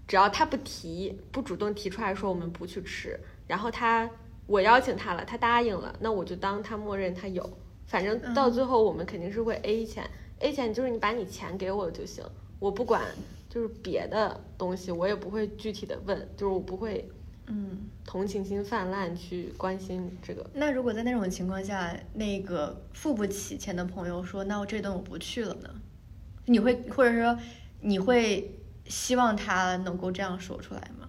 [0.08, 3.19] 只要他不提，不主动提出来说我们不去吃，
[3.54, 4.10] 然后他
[4.48, 7.48] 我邀请他了，他答应了，那我就当他默认他有。
[7.86, 12.26] 反正到最后我们肯定是会 A 钱、a 钱就是你把你钱给我就行，
[12.58, 13.04] 我不管
[13.48, 17.08] 就是别的东西，我也不会具体的问，就是我不会
[17.46, 17.82] 嗯。
[18.04, 20.44] 同情心泛滥去关心这个。
[20.56, 25.70] 那如果在那种情况下，那个付不起钱的朋友说：“那我这顿我不去了呢？”
[26.46, 27.38] 你会或者说
[27.82, 31.08] 你会希望他能够这样说出来吗？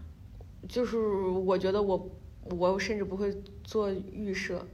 [0.66, 2.08] 就是我觉得我
[2.50, 4.66] 我甚至不会做预设，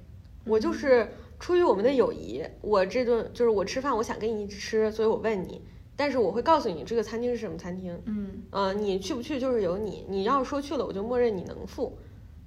[0.45, 5.63] 我就是出于我们的友谊，我这顿就是我吃饭，我想跟你一起吃，所以我问你，
[5.97, 8.43] 但是我会告诉你这个餐厅是什么餐厅，嗯。
[8.51, 11.97] 呃，你去不去就是由你，你要说去了，我就默认你能付，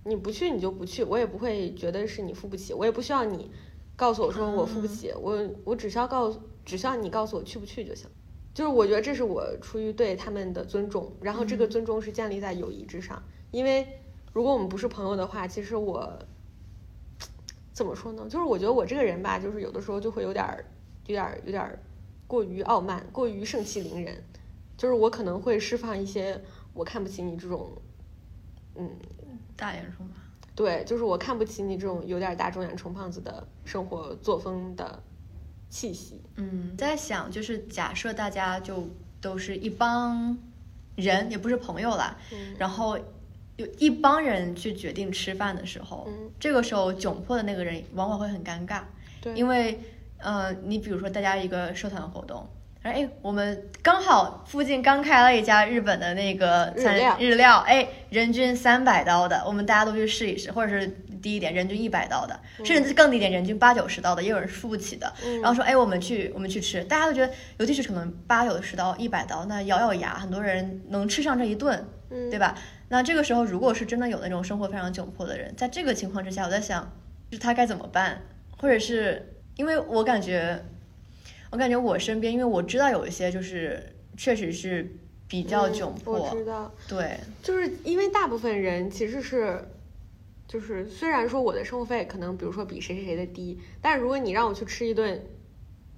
[0.04, 3.50] 你不去你就不去，我也不会觉得是你付不起，我也不需要你
[3.96, 8.10] 告诉我说我付不起，我我只需要告诉，只需要你告诉我去不去就行。
[8.54, 13.88] 就是我觉得这是我出于对他们的尊重，然后这个尊重是建立在友谊之上，因为
[14.34, 16.20] 如果我们不是朋友的话，其实我
[17.72, 18.24] 怎么说呢？
[18.30, 20.66] 就是我觉得我这个人吧，就是有的时候就会有点儿、
[21.06, 21.80] 有点儿、有点儿
[22.28, 24.24] 过于傲慢，过于盛气凌人，
[24.76, 26.42] 就是我可能会释放一些
[26.74, 27.72] 我看不起你这种，
[28.76, 28.90] 嗯，
[29.56, 30.14] 大眼说吧。
[30.56, 35.02] 对，就是我看不起你这种有点大众眼充胖子的生活作风的
[35.70, 36.22] 气息。
[36.36, 38.88] 嗯，在想就是假设大家就
[39.20, 40.38] 都是一帮
[40.96, 43.00] 人，也不是朋友啦，嗯然后
[43.58, 48.82] 有一帮人去决定吃饭的时候，嗯这个时候窘迫的那个人往往会很尴尬，
[49.22, 49.80] 对因为
[50.18, 52.48] 呃，你比如说大家一个社团活动。
[52.82, 60.86] 哎，我们刚好附近刚开了一家日本的那个餐日料哎，人均三百刀的，我们大家都去试一试，或者是
[61.22, 65.14] 低一点，人均一百刀的，甚至更低一点，人均八九十刀的，也有人付不起的。
[65.26, 72.54] 嗯然后说，哎，我们去，我们去吃，大家都觉得，尤其是可能八九十刀、一百刀，那咬咬牙，很多人能吃上这一顿，嗯对吧？
[72.94, 76.84] 那这个时候，如果是真的有那种生活非常窘迫的人，在这个情况之下，我在想，
[77.32, 78.22] 就是他该怎么办，
[78.60, 80.64] 或者是因为我感觉，
[81.50, 84.96] 我感觉我身边，因为我知道有一些就是确实是
[85.28, 89.60] 比较窘嗯我迫，知道，对，就是因为大部分人其实是，
[90.48, 95.20] 就是虽然说我的生活费可能比如说比谁谁谁的低，但是如果你让我去吃一顿，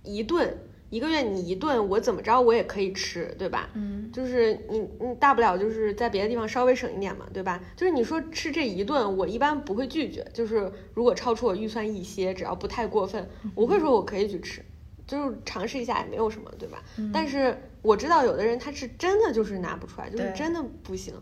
[0.01, 0.57] 一顿
[0.95, 3.69] 一个月你一顿，我怎么着我也可以吃，对吧？
[3.73, 7.61] 嗯，就是你你大不了就是在别的地方稍微省一点嘛，对吧？
[7.75, 14.63] 就是你说吃这一顿，我一般不会拒绝，就是如果超出我预算一些，只要不太过分，我会说我可以去吃，
[15.05, 16.81] 就是尝试一下也没有什么，对吧？
[17.11, 21.13] 但是我知道有的人他是真的就是拿不出来，就是真的不行，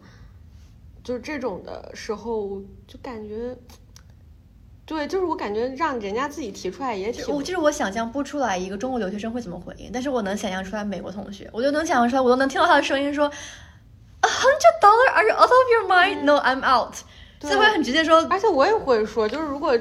[1.03, 3.57] 就是这种的时候就感觉，
[4.85, 15.13] 对，就是我感觉让人家自己提出来也挺我就是我想象不出来一个中国留学生会怎么回应，但是我能想象出来美国同学，我就能想象出来，我都能听到他的声音说，A hundred dollar?
[15.13, 16.23] Are you out of your mind?
[16.23, 16.95] No, I'm out。
[17.39, 19.77] 对这会很直接说，而且我也会说，就是如果，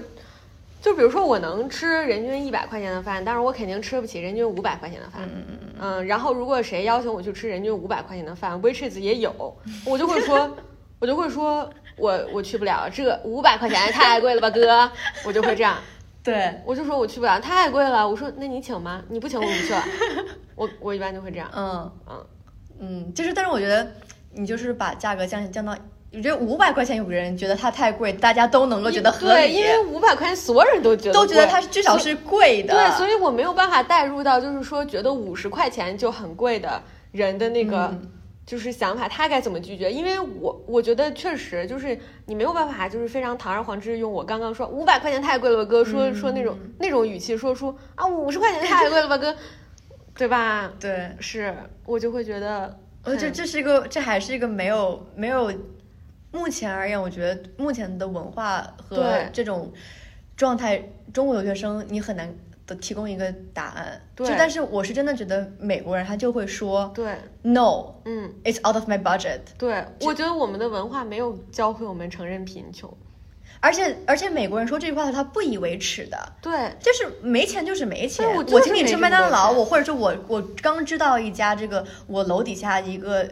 [0.81, 5.23] 就比如说我能吃人均一百块钱的饭，但是我肯定吃不起人均五百块钱的饭。
[5.23, 10.57] 嗯嗯嗯嗯，然后如果谁邀请我去吃人均五百块钱的饭，waitress 也有，我就会说，
[11.01, 11.69] 我就会说
[12.03, 14.91] 我我去不了，这五百块钱太贵了吧，哥，
[15.25, 15.77] 我就会这样，
[16.21, 18.09] 对，我就说我去不了，太贵了。
[18.09, 19.01] 我说那你请吗？
[19.09, 19.85] 你不请我不去了。
[20.57, 22.27] 我我一般就会这样，嗯嗯
[22.81, 23.87] 嗯，就是，但是我觉得
[24.33, 25.77] 你就是把价格降降到，
[26.13, 37.87] 我觉得五百块钱有人觉得它太贵，大家都能够觉得合理对，因为五百块钱所有人都觉得都觉得它至少是贵的，对，所以我没有办法带入到就是说觉得五十块钱就很贵的人的那个。
[37.93, 38.09] 嗯
[38.45, 39.91] 就是想法，他该怎么拒绝？
[39.91, 49.35] 因为我我觉得确实就是你没有办法，就是非常堂而皇之用我刚刚说五百块钱太贵了吧哥，说说那种那种语气说出啊五十块钱太贵了吧哥，
[50.17, 50.73] 对吧？
[50.81, 51.55] 对，是
[51.87, 55.53] 我就会觉得很，我觉得这是一个，这还是一个没有没有，
[56.33, 59.73] 目前而言，我觉得目前的文化和这种
[60.37, 60.83] 状态，
[61.15, 62.35] 中国留学生你很难
[62.67, 64.01] 的提供一个答案。
[64.15, 67.95] 对就但是我是真的觉得美国人他就会说对，no。
[68.05, 72.93] 嗯，It's out of my budget，对，我觉得我们的文化没有教会我们承认贫穷。
[73.61, 78.27] 而且而且美国人说这句话他不以为耻的，对，就是没钱就是没钱。
[78.27, 83.25] 对我就是请你吃麦当劳，我或者是我我刚知道一家这个我楼底下一个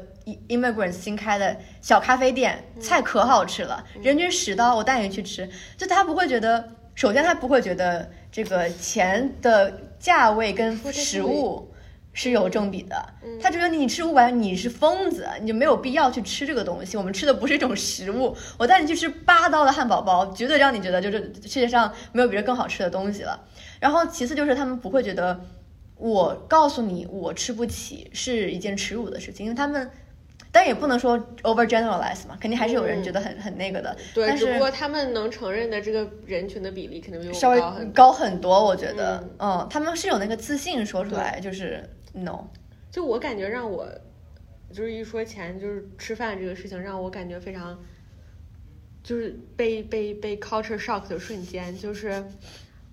[0.46, 5.50] immigrant 新开的小咖啡店，嗯菜可好吃了，人均十刀，我带你去吃。
[5.76, 6.64] 就他不会觉得，
[6.94, 11.66] 首先他不会觉得这个钱的价位跟食物。
[12.12, 16.96] 是有正比的，嗯他觉得你吃五百，你是疯子，你就没有必要去吃这个东西。
[16.96, 23.40] 我们吃的不是一种食物，我带你去吃八刀的汉堡包，绝对让你觉得就是世界上没有比这更好吃的东西了。
[23.78, 25.40] 然后其次就是他们不会觉得
[25.94, 29.88] 我告诉你我吃不起是一件耻辱的事情，因为他们，
[30.52, 37.92] 但也不能说 over generalize 嘛，肯定还是有人觉得很、很那个的，嗯对，但是只不过他们能承认的这个人群的比例肯定比我稍微高很多。
[37.94, 39.58] 高很多，我觉得，嗯。
[39.60, 42.44] 嗯他们是有那个自信说出来，就是 no，
[42.90, 43.86] 就我感觉让我，
[44.72, 47.78] 就是一说钱，就是吃饭这个事情，让我感觉非常，
[49.04, 52.24] 就是被被被 culture shock 的瞬间，就是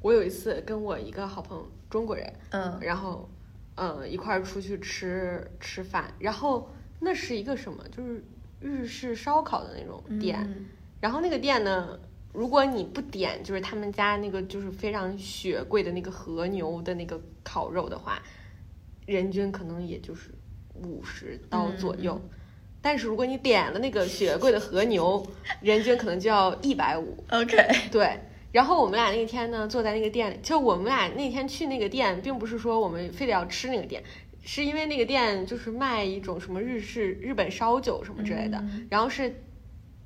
[0.02, 2.78] 我有一次跟我一个好朋友中国人，嗯。
[2.82, 3.28] 然后，
[3.76, 8.24] 嗯，一块儿出去吃吃饭，然后那是一个什么，就是
[8.60, 10.66] 日式烧烤的那种店，嗯
[11.00, 12.00] 然后那个店呢，
[12.34, 18.22] 如果你不点就是他们家那个就是非常雪贵的那个和牛的那个烤肉的话，
[19.06, 20.32] 人均可能也就是
[20.74, 22.20] 五十刀左右。
[22.82, 25.26] 但是如果你点了那个雪贵的和牛，
[25.62, 27.24] 人均可能就要一百五。
[27.30, 27.58] ，OK，
[27.92, 28.20] 对，
[28.52, 34.02] 然后我们俩那天呢，坐在那个店里，就我们俩那天去那个店，并不是说我们非得要吃那个店，
[34.48, 39.44] 是因为那个店就是卖一种什么日式日本烧酒什么之类的，然后是，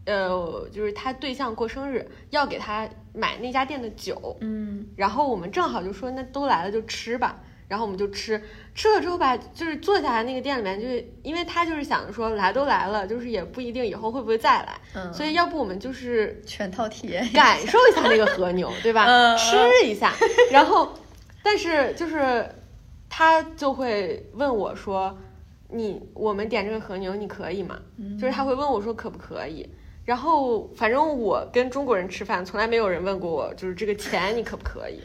[0.05, 7.39] 呃，就是他对象过生日要给他买那家店的酒，嗯然后我们正好就说那都来了就吃吧。
[7.67, 8.43] 然后我们就吃，
[8.75, 19.05] 吃了之后吧，就是坐下来那个店里面，就是因为他就是想着说来都来了，就是也不一定以后会不会再来，嗯，所以要不我们就是全套体验，感受一下那个和牛，对吧？
[19.07, 20.13] 嗯吃一下，
[20.51, 20.93] 然后，
[21.41, 22.45] 但是就是
[23.13, 25.17] 他就会问我说
[25.67, 27.77] ：“你我们点这个和牛你可以吗？”
[28.17, 29.69] 就是他会问我说可不可以。
[30.05, 35.01] 然后反正我跟中国人吃饭，从来没有人问过我，就是这个钱你可不可以？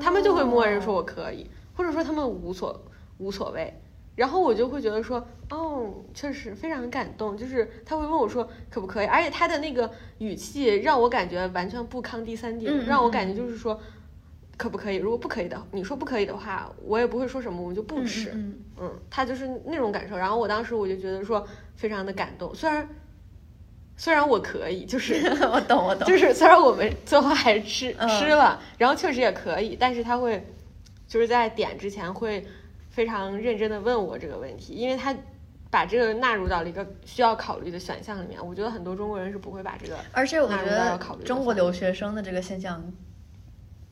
[0.00, 2.80] 他们就会默认说我可以，或者说他们无所
[3.18, 3.74] 无所谓。
[4.14, 13.80] 然后我就会觉得说，哦，确实非常感动，就是他会问我说可不可以，而且他的那个语气让我感觉完全不康第三点，让我感觉就是说
[14.58, 18.30] 可不可以，如果不可以的，你说不可以的话，我也不会说什么，我们就不吃。
[18.34, 20.16] 嗯嗯，他就是那种感受。
[20.16, 22.86] 然后我当时我就觉得说非常的感动，虽然
[23.96, 30.44] 虽然我可以，就是嗯 我懂我懂，就是虽然我们最后还是吃、嗯吃了，然后确实也可以，但是他会
[31.06, 32.44] 就是在点之前会
[32.90, 35.14] 非常认真的问我这个问题，因为他
[35.70, 38.44] 把这个纳入到了一个需要考虑的选项里面。
[38.44, 42.82] 我觉得很多中国人是不会把这个而且我觉得中国留学生的这个现象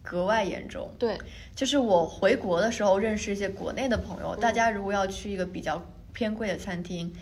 [0.06, 0.88] 格外严重。
[0.96, 1.18] 对
[1.56, 7.12] 就是我回国的时候认识一些国内的朋友，嗯大家如果要去一个比较偏贵的餐厅，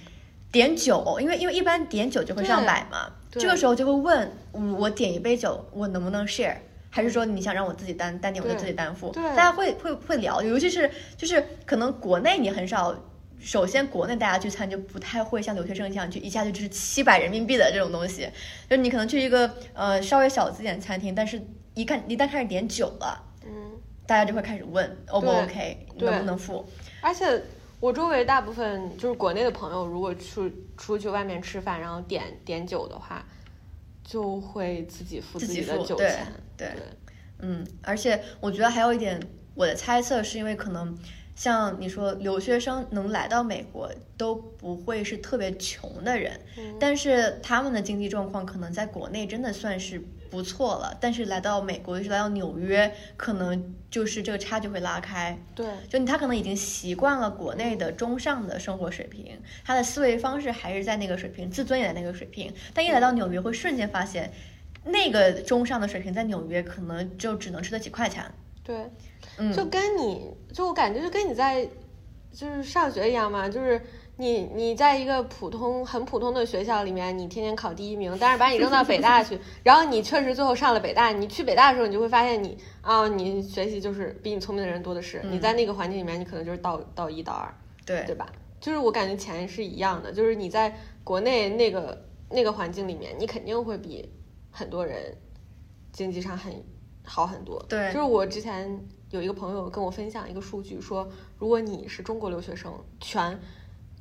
[0.53, 6.57] 点酒，因为因为一般点酒就会上百嘛，这个时候就会问我我点一杯酒，我能不能 share？
[6.91, 9.11] 还是说你想让我自己单单点，我就自己单付？
[9.11, 12.95] 对大家会会会聊，尤其是就是可能国内你很少。
[13.41, 18.27] 首先，国内大家聚餐就不太会像留学生一样，就一下就就是七百人民币的这种东西。
[18.71, 21.39] 就是你可能去一个呃稍微小资点餐厅，但是
[21.75, 23.73] 一看一旦开始点酒了，嗯。
[24.07, 26.63] 大家就会开始问 O 不 OK，对能不能付？
[27.01, 27.43] 而且
[27.81, 33.25] 我周围大部分就是国内的朋友，如果出出去外面吃饭，然后点点酒的话，
[34.05, 36.27] 就会自己付自己己的酒钱。
[36.55, 36.83] 对对
[37.39, 39.19] 嗯，而且我觉得还有一点，
[39.55, 40.95] 我的猜测是因为可能
[41.35, 49.99] 像你说留学生能来到美国都不会是特别穷的人，嗯但是他们的经济状况可能在国内真的算是
[50.35, 55.39] 不错了，但是来到美国，就是来到纽约，可能就是这个差距会拉开。
[55.55, 64.33] 对就他可能已经习惯了国内的中上的生活水平，他的思维方式还是在那个水平，自尊也在那个水平，但一来到纽约，会瞬间发现，
[64.85, 68.35] 那个中上的水平在纽约可能就只能吃得起快餐。
[68.65, 68.91] 对，
[69.39, 71.69] 嗯，就跟你就我感觉就跟你在
[72.33, 73.81] 就是上学一样嘛，就是
[74.17, 87.53] 你你在一个普通很普通的学校里面，你天天考第一名，但是把你扔到北大去，然后你确实最后上了北大，你去北大的时候，你就会发现你啊，你学习就是比你聪明的人多的是，你在那个环境里面，你可能就是倒倒一倒二，
[87.85, 88.27] 对对吧？
[88.61, 94.09] 就是我感觉钱是一样的，就是你在国内那个那个环境里面，你肯定会比
[94.51, 95.17] 很多人
[95.93, 96.53] 经济上很
[97.05, 97.61] 好很多。
[97.69, 103.39] 对就是我之前有一个朋友跟我分享一个数据，说如果你是中国留学生，全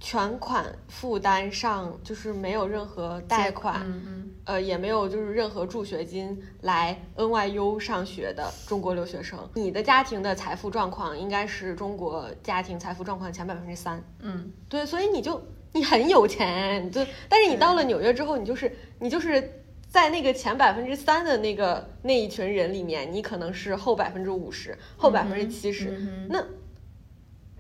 [0.06, 14.04] 全款负担上就是没有任何贷款，嗯嗯，呃，也没有就是任何助学金来 NYU 上学的中国留学生，你的家庭的财富状况应该是中国家庭财富状况前百分之三。
[14.20, 26.46] 嗯，对，所以你就你很有钱，就但是你到了纽约之后，你就是你就是在那个前百分之三的那个那一群人里面，你可能是后百分之五十，后百分之七十，嗯那。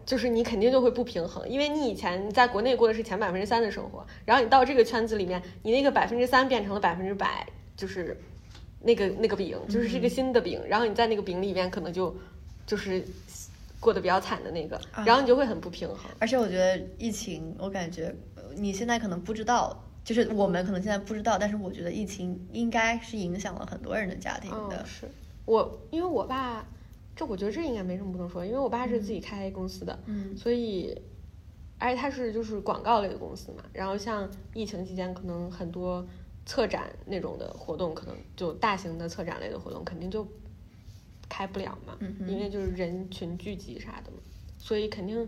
[0.05, 8.19] 就是你肯定就会不平衡，因为你以前在国内过的是前百分之三的生活，然后你到这个圈子里面，你那个百分之三变成了百分之百，就是
[8.81, 12.15] 那个那个饼，就是是个新的饼，然后你在那个饼里面可能就
[12.65, 13.03] 就是
[13.79, 15.97] 过得比较惨的那个，然后你就会很不平衡。
[16.19, 19.83] 而且我觉得疫情，我感觉呃你现在可能不知道。
[20.05, 24.75] 就是我们可能现在不知道，但是我觉得疫情应该是影响了很多人的家庭的。
[24.75, 25.07] 嗯、是
[25.45, 26.67] 我，因为我爸，
[27.15, 30.95] 这我觉得这应该没什么不能说，因为我爸是自己开公司的，嗯所以，
[31.78, 36.06] 而且他是就是广告类的公司嘛，然后像疫情期间，可能很多
[36.45, 40.28] 策展那种的活动，可能就大型的策展类的活动，肯定就
[41.30, 44.17] 开不了嘛，嗯因为就是人群聚集啥的嘛，
[44.58, 45.28] 所以肯定。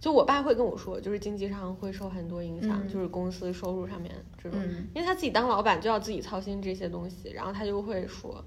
[0.00, 8.44] 就我爸会跟我说，就是经济上会受很多影响，嗯就是公司收入上面这种，嗯因为他自己当老板就要自己操心这些东西，然后他就会说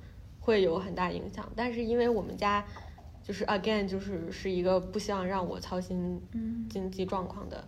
[0.48, 1.52] 会有很大影响。
[1.58, 2.66] 但是因为我们家
[3.22, 7.68] 就是 again 就是是一个不希望让我操心嗯经济状况的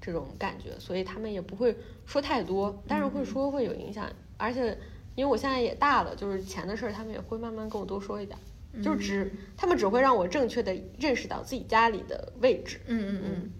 [0.00, 4.10] 这种感觉，所以他们也不会说太多，但是会说会有影响。
[4.38, 4.78] 而且
[5.14, 8.38] 因为我现在也大了，就是钱的事儿，他们也会慢慢跟我多说一点。
[8.82, 13.52] 就是只他们只会让我正确的认识到自己家里的位置，嗯嗯嗯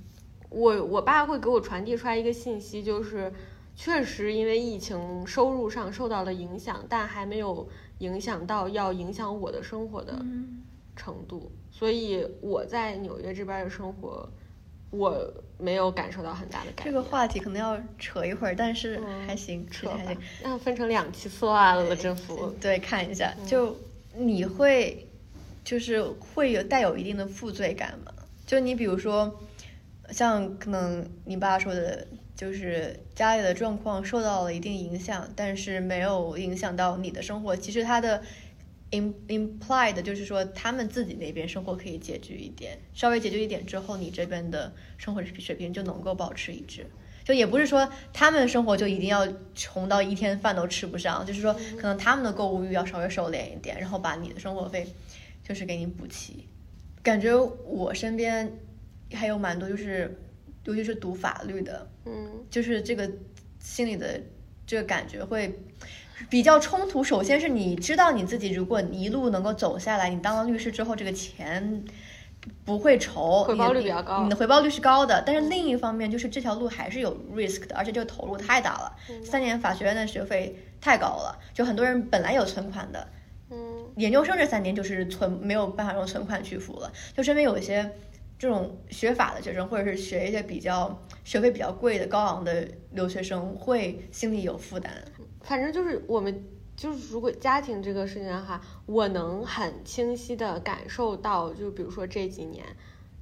[0.51, 3.33] 我我爸会给我传递出来一个信息，就是
[3.75, 7.67] 确实因为疫情收入上受到了影响，但还没有
[7.99, 10.63] 影响到要影响我的生活的嗯
[10.95, 14.29] 程度，所以我在纽约这边的生活，
[14.91, 16.87] 我没有感受到很大的改变。
[16.87, 22.55] 这个话题可能要扯一会儿，但是嗯还行，扯还行。，那分成两期算了，征服。
[22.61, 23.77] 对，看一下，嗯就
[24.15, 25.07] 你会
[25.65, 28.13] 就是会有带有一定的负罪感吗？
[28.47, 29.39] 就你比如说，
[30.11, 32.07] 像可能你爸说的，
[32.37, 37.57] 就是家里的状况受到了一定影响，但是没有影响到你的生活。
[37.57, 38.23] 其实他的
[38.91, 46.87] im implied 就是说，他们自己那边生活可以拮据一点，稍微拮据一点之后，你这边的生活水平就能够保持一致。
[47.25, 54.87] 就也不是说他们生活就一定要穷到一天饭都吃不上，就是说可能他们的购物欲要稍微收敛一点，然后把你的生活费
[55.43, 56.47] 就是给你补齐。
[57.03, 57.35] 感觉
[57.65, 58.53] 我身边
[59.13, 60.17] 还有蛮多就是，
[60.67, 63.11] 尤其是读法律的，嗯就是这个
[63.59, 64.21] 心里的
[64.67, 65.59] 这个感觉会
[66.29, 67.03] 比较冲突。
[67.05, 71.85] 首先是你知道你自己，如果你一路能够走下来，你当了律师之后，这个钱
[72.65, 75.23] 不会愁，回报率比较高你的回报率是高的。
[75.27, 78.97] 但是另一方面，就是这条路还是有 risk 的，而且这个投入太大了。
[79.25, 83.09] 三年法学院的学费太高了，就很多人本来有存款的，
[83.51, 87.91] 嗯研究生这三年就是存没有办法用存款去付了，就身边有一些
[88.39, 94.93] 这种学法的学生，或者是学一些比较学费比较贵的高昂的留学生，会心里有负担。
[95.41, 96.45] 反正就是我们
[96.77, 102.63] 就是如果家庭这个事情的话，我能很清晰的感受到，就比如说这几年，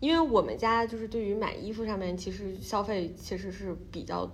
[0.00, 4.28] 因为我们家就是对于买衣服上面其实消费其实是比较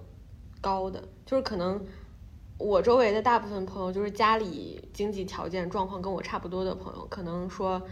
[0.62, 1.84] 高的，就是可能
[2.56, 7.82] 我周围的大部分朋友就是家里经济条件状况跟我差不多的朋友，可能说。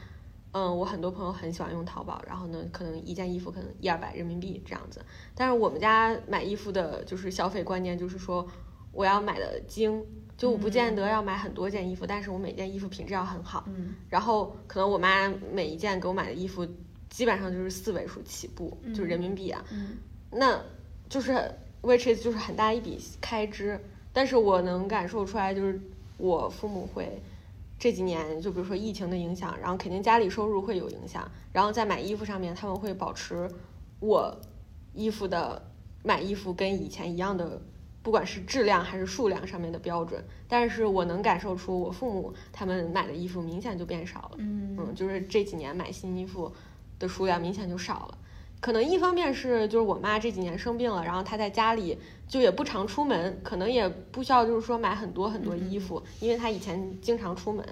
[0.52, 5.04] 嗯，我很多朋友很喜欢用淘宝，然后呢，可能一件衣服可能一二百人民币这样子。
[5.34, 8.46] 但是我们家买衣服的就是消费观念，就是说
[8.92, 10.02] 我要买的精，
[10.36, 13.64] 就我不见得要买很多件衣服，但是我每件衣服品质要很好。
[13.68, 16.66] 嗯然后可能我妈每一件给我买的衣服，
[17.10, 19.64] 基本上就是四位数起步，就是人民币啊。
[19.70, 19.98] 嗯
[20.30, 20.60] 那
[21.08, 21.32] 就是
[21.82, 23.78] which is 就是很大一笔开支，
[24.12, 25.80] 但是我能感受出来，就是
[26.16, 27.20] 我父母会
[27.78, 33.48] 这几年，就比如说疫情的影响，然后肯定家里收入会有影响，然后在买衣服上面他们会保持
[34.00, 34.36] 我
[34.92, 35.70] 衣服的
[36.02, 37.62] 买衣服跟以前一样的，
[38.02, 44.36] 不管是质量还是数量上面的标准，但是我能感受出我父母他们买的衣服明显就变少了。
[44.38, 46.52] 嗯嗯，就是这几年买新衣服
[46.98, 48.18] 的数量明显就少了。
[48.60, 57.64] 可能一方面是就是我妈这几年生病了，然后她在家里就也不常出门，可能也不需要就是说买很多很多衣服，因为她以前经常出门。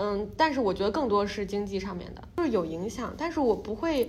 [0.00, 4.08] 嗯，但是我觉得更多是经济上面的，就是有影响，但是我不会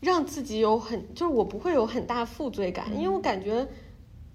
[0.00, 3.68] 让自己有很，就是我不会有很大负罪感，因为我感觉，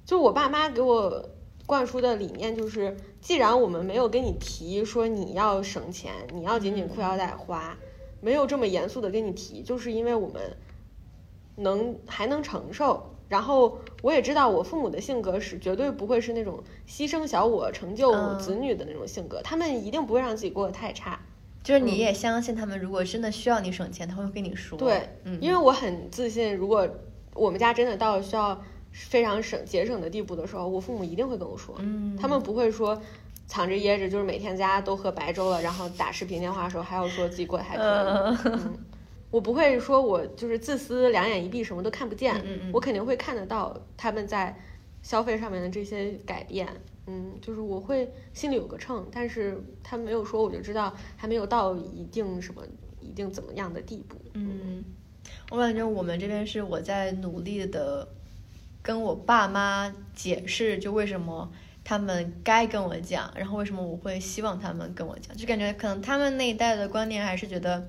[0.05, 1.27] 就我爸妈给我
[1.65, 7.75] 灌输的理念就是，既然我们没有跟你提说你要省钱，你要紧紧裤腰带花，
[8.21, 10.55] 没有这么严肃的跟你提，就是因为我们
[11.55, 13.11] 能还能承受。
[13.27, 21.19] 然后我也知道我父母的性格是绝对不会是那种牺牲小我成就嗯子女的那种性格，他们一定不会让自己过得太差。
[21.63, 24.77] 就是你也相信他们，如果真的需要你省钱，他会跟你说。
[24.77, 26.87] 对，嗯，因为我很自信，如果
[27.33, 33.01] 我们家真的到需要非常省节省的地步的时候，我父母一定会跟我说，嗯他们不会说
[33.47, 37.87] 藏着掖着，就是每天在家都喝白粥了，然后打视频电话的时候还要说自己过得还可以。
[38.45, 38.77] 嗯，
[39.35, 44.57] 我不会说我就是自私，两眼一闭，什么都看不见，嗯我肯定会看得到他们在
[45.01, 46.65] 消费上面的这些改变。
[47.05, 52.63] 嗯，就是我会心里有个秤，但是他没有说，我就知道还没有到一定什么
[53.01, 54.15] 一定怎么样的地步。
[54.35, 54.81] 嗯，
[55.51, 58.07] 我感觉我们这边是我在努力的
[58.81, 61.51] 跟我爸妈解释，就为什么
[61.83, 67.85] 他们该跟我讲，然后为什么我会希望他们跟我讲，就感觉可能他们那一代的观念还是觉得。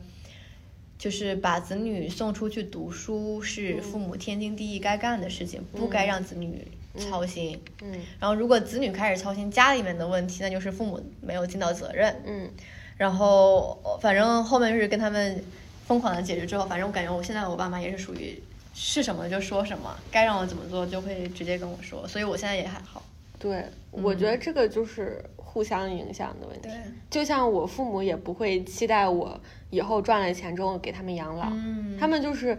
[0.99, 6.66] 就是把子女送出去读书是父母天经地义该干的事情，不该让子女
[6.99, 7.61] 操心。
[7.82, 12.22] 嗯然后，如果子女开始操心家里面的问题，那就是父母没有尽到责任。
[12.24, 12.51] 嗯
[12.97, 15.44] 然后反正后面是跟他们
[15.86, 18.42] 疯狂的解决之后，反正我感觉我现在我爸妈也是属于
[18.72, 23.03] 是什么就说什么，该让我怎么做就会直接跟我说，所以我现在也还好。
[23.38, 26.68] 对，我觉得这个就是互相影响的问题。
[26.68, 26.72] 对，
[27.11, 29.38] 就像我父母也不会期待我
[29.70, 32.58] 以后赚了钱之后给他们养老，嗯他们就是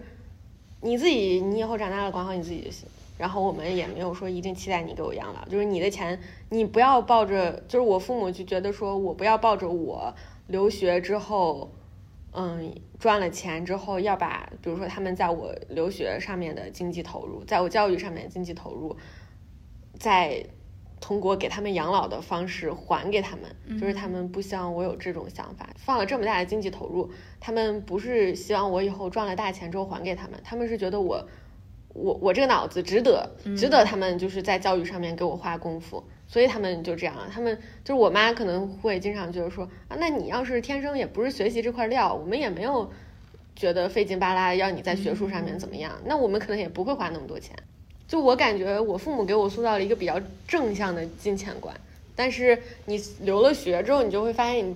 [0.81, 2.87] 你自己，你以后长大了管好你自己就行。
[3.17, 10.13] 然后我们也没有说一定期待你给我养老，就是你的钱，你不要抱着，就是我父母就觉得说我不要抱着我
[10.45, 11.71] 留学之后，
[12.33, 18.95] 嗯，赚了钱之后要把，比如说他们在我留学上面的经济投入，在我教育上面的经济投入，
[19.97, 20.45] 再
[20.99, 31.27] 通过给他们养老的方式还给他们，就是他们不希望我有这种想法，放了这么大的经济投入，他们不是希望我以后赚了大钱之后还给他们，他们是觉得我，
[31.93, 37.29] 我我这个脑子值得，值得他们就是在教育上面给我花功夫，所以他们就这样了。
[37.31, 42.91] 他们就是我妈可能会经常就是说啊，那你要是天生也不是学习这块料，我们也没有
[43.55, 47.55] 觉得费劲巴拉要你在学术上面怎么样，那我们可能也不会花那么多钱。
[48.07, 51.75] 就我感觉，我父母给我塑造了一个比较正向的金钱观，
[52.15, 54.75] 但是你留了学之后，你就会发现，你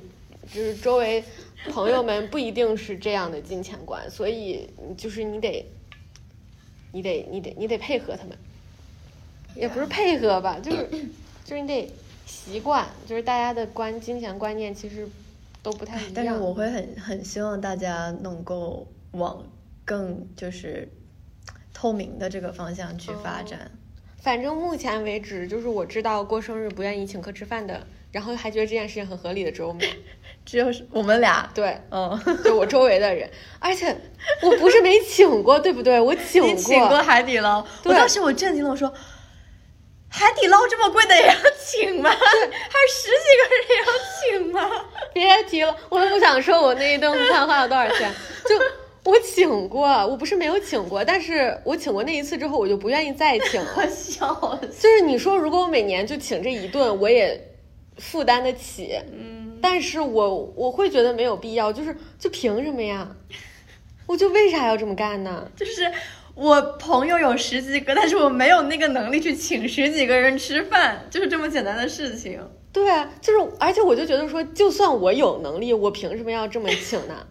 [0.53, 1.23] 就是周围
[1.69, 5.65] 朋友们不一定是这样的金钱观，所以就是你得，
[6.91, 8.37] 你得，你得，你得配合他们，
[9.55, 10.89] 也不是配合吧，就是
[11.45, 11.89] 就是你得
[12.25, 15.07] 习惯，就是大家的观金钱观念其实
[15.63, 16.11] 都不太一样。
[16.13, 19.41] 但是我会很很希望大家能够往
[19.85, 20.85] 更就是。
[21.81, 23.71] 透明的这个方向去发展，
[24.21, 29.81] 反正目前为止，就是我知道过生日不愿意请客吃饭的，然后还觉得这件事情很合理的只有我们，
[30.45, 31.49] 只有我们俩。
[31.55, 33.27] 对，嗯， 就我周围的人，
[33.57, 33.99] 而且
[34.43, 35.99] 我不是没请过，对不对？
[35.99, 37.65] 我请过，请过海底捞。
[37.83, 38.93] 我当时我震惊了，我说
[40.07, 42.11] 海底捞这么贵的也要请吗？
[42.13, 44.69] 还有十几个人也要请吗？
[45.15, 48.13] 别提了，我都不想说我那一顿饭花了多少钱，
[48.47, 48.80] 就。
[49.03, 53.85] 我请过，我不是没有请过，但是我请过那一次之后，我就不愿意再请了。
[53.89, 54.67] 笑死！
[54.83, 57.49] 就是你说，如果我每年就请这一顿，我也
[57.97, 58.95] 负担得起。
[59.11, 63.09] 嗯，但是我我会觉得没有必要，就是就凭什么呀？
[64.05, 65.49] 我就为啥要这么干呢？
[65.55, 65.91] 就是
[66.35, 72.39] 我朋友有十几个，但是我没有那个能力去请十几个人吃饭，就是这么简单的事情。
[72.71, 77.25] 对啊，就是而且我就觉得说，就算我有能力，我凭什么要这么请呢？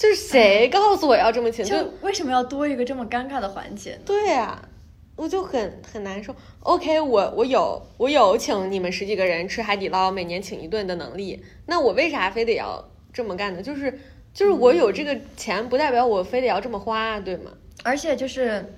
[0.00, 1.62] 就是谁告诉我要这么请？
[1.62, 4.00] 就为什么要多一个这么尴尬的环节？
[4.06, 4.66] 对啊，
[5.14, 6.34] 我就很很难受。
[6.60, 11.44] OK，我我有我有请你们十几个人吃海底捞，每年请一顿的能力。
[11.66, 12.82] 那我为啥非得要
[13.12, 13.62] 这么干呢？
[13.62, 14.00] 就是
[14.32, 17.50] 就是我有这个钱，不代表我非得要这么花，对吗？
[17.84, 18.72] 而且就是，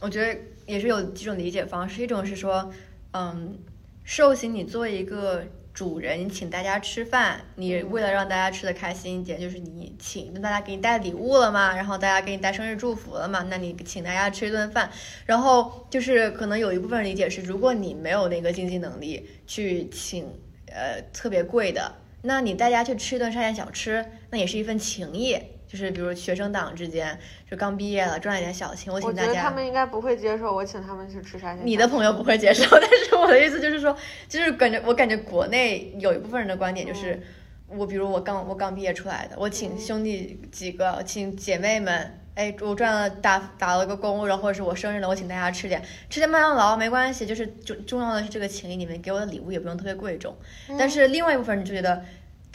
[0.00, 2.00] 我觉得也是有几种理解方式。
[2.00, 2.70] 一种是说，
[3.10, 3.58] 嗯，
[4.04, 5.44] 寿星你做一个。
[5.74, 14.88] 主人，你请大家吃饭，你为了让大家吃的开心一点，就是你请大家给你带礼物了嘛，然后大家给你带生日祝福了嘛，那你请大家吃一顿饭，
[15.26, 20.24] 然后就是可能有一部分理解是，如果你没有那个经济能力去请，
[20.66, 25.36] 呃，特别贵的，那你大家去吃一顿沙县小吃，那也是一份情谊。
[25.74, 27.18] 就是比如学生党之间，
[27.50, 29.28] 就刚毕业了赚了点小钱，我请大家。
[29.28, 31.66] 我觉得他们应该不会接受我请他们去吃沙县。
[31.66, 33.96] 你的朋友不会接受， 但是我的意思就是说，
[34.28, 37.20] 就是感觉我感觉国内有一部分人的观点就是，
[37.66, 50.36] 我比如我刚我刚毕业出来的，我请兄弟几个，请姐妹们，哎，我赚了打打了个工，然后或者是我生日了，我请大家吃点吃点麦当劳没关系，就是重重要的是这个情谊，你们给我的礼物也不用特别贵重。
[50.78, 52.04] 但是另外一部分人就觉得。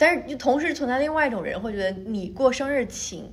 [0.00, 3.30] 但是，同时存在另外一种人会觉得，你过生日请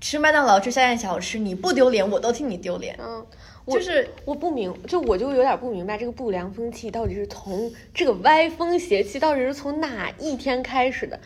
[0.00, 2.98] 吃麦当劳、吃下宴小吃，你不丢脸，我都替你丢脸。
[3.00, 3.24] 嗯，
[3.64, 11.20] 就是我不明，就我就有点不明白，这个不良风气到底是从这个歪风邪气到底是从哪一天开始的？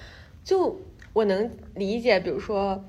[0.44, 0.78] 就
[1.14, 2.84] 我能理解，比如说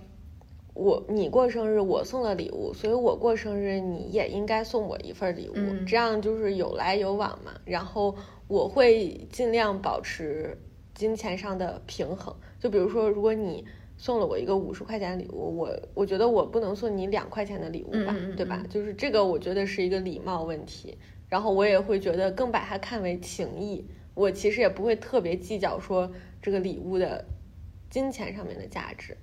[0.73, 5.55] 我你过生日，我送了礼物，所以我过生日你也应该送我一份礼物，
[5.87, 7.53] 这样就是有来有往嘛。
[7.63, 8.17] 然后
[8.49, 10.57] 我会尽量保持。
[11.01, 13.65] 金钱上的平衡，就比如说，如果你
[13.97, 18.63] 送了我一个五十块钱的礼物，我我觉得我不能送你两块钱的礼物吧，对吧？
[18.69, 20.95] 就是这个，我觉得是一个礼貌问题。
[21.27, 23.83] 然后我也会觉得更把它看为情谊，
[24.13, 27.25] 我其实也不会特别计较说这个礼物的
[27.89, 29.17] 金钱上面的价值。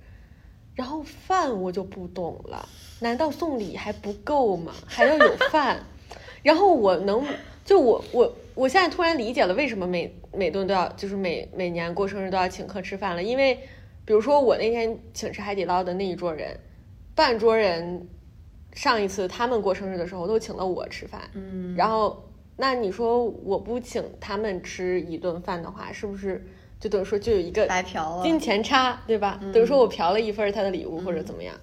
[0.75, 2.67] 然后饭我就不懂了，
[2.99, 4.73] 难道送礼还不够吗？
[4.85, 5.81] 还要有饭？
[6.43, 7.25] 然后我能
[7.63, 8.35] 就我我。
[8.59, 13.23] 我现在突然理解了为什么每每顿都要，就是每每年过生日都要请客吃饭了。
[13.23, 13.57] 因为，
[14.03, 16.59] 比如说我那天请吃海底捞的那一桌人，
[17.15, 18.05] 半桌人
[18.73, 22.21] 上一次他们过生日的时候都请了我吃饭，嗯，然后
[22.57, 26.45] 那你说我不请他们吃一顿饭的话，是不是
[26.81, 29.39] 就等于说就有一个白嫖了金钱差，对吧？
[29.53, 31.55] 等于说我嫖了一份他的礼物或者怎么样，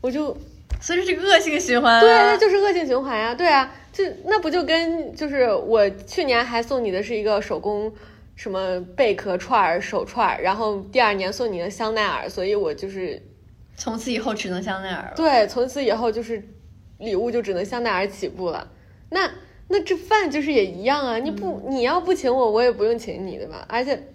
[0.00, 0.36] 我就。
[0.80, 7.92] 所以这是个恶性循环，对，那就是恶性循环呀，对啊，就那不就跟就是我去年还送你的是一个手工
[8.36, 13.20] 什么贝壳串儿、手串儿，然后第二年送你的香奈儿，所以我就是
[13.74, 15.12] 从此以后只能香奈儿了。
[15.16, 16.46] 对，从此以后就是
[16.98, 18.70] 礼物就只能香奈儿起步了。
[19.10, 19.30] 那
[19.68, 23.64] 那这饭就是也一样啊，你不你要不请我，我也不用请你，对吧？
[23.68, 24.08] 而且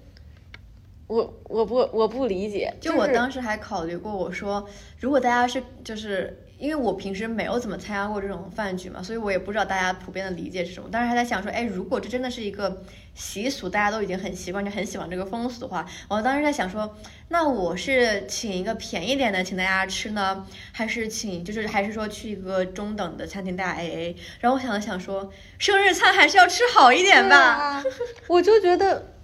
[1.08, 2.72] 我我不我不理解。
[2.80, 4.66] 就我当时还考虑过，我说
[5.00, 6.38] 如果大家是就是。
[6.62, 10.88] 因为我平时没有怎么参加过这种饭局嘛，所以我也不知道大家普遍的理解是什么。
[10.92, 12.84] 当时还在想说，哎，如果这真的是一个
[13.16, 16.96] 习俗，大家都已经很习惯，就很喜欢这个风俗的话，我当时在想说，
[17.30, 24.16] 那我是请一个便宜点的请大家吃呢，还是请就是还是说去一个中等的餐厅大家 AA？
[24.40, 27.36] 然后我想了想说，生日餐还是要吃好一点吧。
[27.36, 27.84] 啊、
[28.30, 29.16] 我就觉得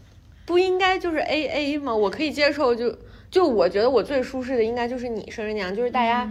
[0.44, 1.96] 不应该就是 AA 吗？
[1.96, 2.98] 我可以接受就，就
[3.30, 6.28] 就我觉得我最舒适的应该就是你生日那样，就是大家。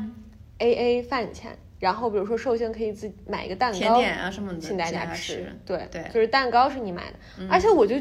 [0.58, 5.46] 嗯 A A 饭钱，然后比如说寿星可以自己买一个蛋糕，甜点啊什么的，请大家吃。
[5.64, 7.96] 对对，就是蛋糕是你买的，嗯、而且我就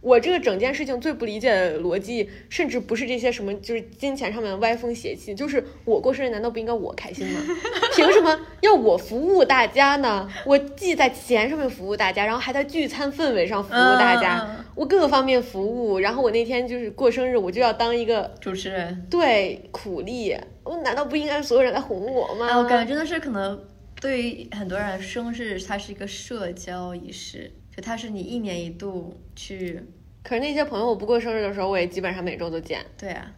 [0.00, 7.40] 我这个整件事情最不理解的逻辑，甚至不是这些什么就是金钱上面的歪风邪气，就是我过生日难道不应该我开心吗？
[7.94, 10.26] 凭什么要我服务大家呢？
[10.46, 20.36] 我既在钱上面服务大家，然后还在聚餐氛围上服务大家，嗯、我各个方面服务，然后我那天就是过生日，我就要当一个主持人，对苦力。
[20.62, 22.48] 我难道不应该所有人来哄我吗？
[22.48, 23.60] 啊，我感觉真的是可能
[24.00, 29.82] 对于很多人，生日它是一个社交仪式，就它是你一年一度去。
[30.22, 32.84] 可是那些朋友，我不过生日的时候，我也基本上每周都见。
[32.98, 33.30] 对啊，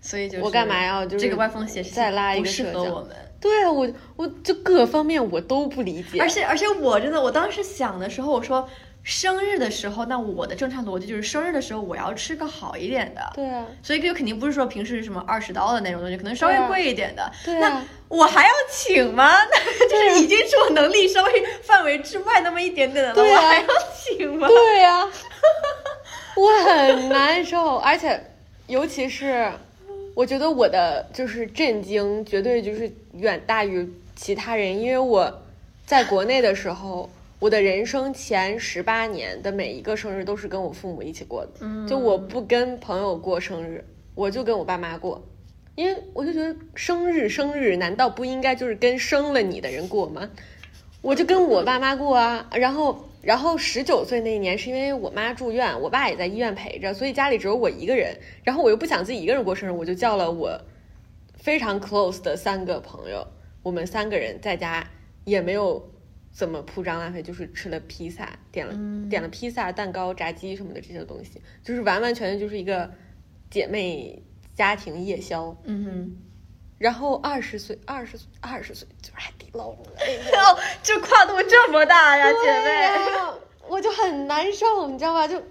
[0.00, 3.16] 所以就是我干嘛要就是这个歪风邪气再拉一个适合我们？
[3.40, 6.18] 对啊，我我就各方面我都不理解。
[6.20, 8.68] 而且而且我真的，我当时想的时候，我说。
[9.10, 17.32] 生日的时候，那我的正常逻辑就是生日的时候我要吃个好一点的，对啊，所以就肯定不是说平时什么二十刀的那种东西，可能稍微贵一点的。
[17.42, 17.84] 对啊，那
[18.14, 19.32] 我还要请吗？
[19.50, 24.46] 那 就是已经是我能力稍微范围之外那么一点点的了，对啊、我还要请吗？
[24.46, 25.12] 对呀、啊，
[26.36, 28.22] 我很难受，而且
[28.66, 29.50] 尤其是
[30.14, 35.42] 我觉得我的就是震惊，绝对就是远大于其他人，因为我
[35.86, 37.08] 在国内的时候。
[37.40, 43.84] 我的人生前十八年的每一个生日都是跟我父母一起过的，嗯、就我不跟朋友过生日，
[44.16, 45.24] 我就跟我爸妈过，
[45.76, 50.28] 因为我就觉得生日生日难道不应该就是跟生了你的人过吗？
[51.00, 60.60] 我就跟我爸妈过啊，然后然后十九岁那一年是因为我妈住院，我爸也在医院陪着，所以家里只有我一个人，然后我又不想自己一个人过生日，我就叫了我
[61.36, 63.24] 非常 close 的三个朋友，
[63.62, 64.84] 我们三个人在家
[65.24, 65.88] 也没有。
[66.38, 67.20] 怎么铺张浪费？
[67.20, 72.88] 就是吃了披萨，点了、嗯、点了披萨、蛋糕、炸鸡什么的这些东西，就是完完全全就是一个
[73.50, 74.22] 姐妹
[74.54, 75.56] 家庭夜宵。
[75.64, 76.16] 嗯哼。
[76.78, 83.16] 然后二十岁，二十岁，二十岁就是海底捞，哎呦，这跨度这么大呀，姐妹！
[83.16, 83.34] 啊、
[83.66, 85.26] 我就很难受，你知道吧？
[85.26, 85.42] 就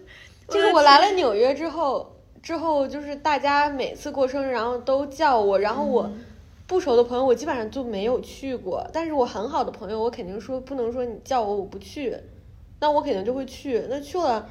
[0.47, 6.03] 就是我来了纽约之后，之后就是大家每次过生日，然后都叫我，然后我。
[6.03, 6.23] 嗯
[6.67, 8.85] 不熟的朋友，我基本上就没有去过。
[8.93, 12.15] 但是我很好的朋友，我肯定说不能说你叫我我不去，
[12.81, 13.85] 那我肯定就会去。
[13.89, 14.47] 那去了，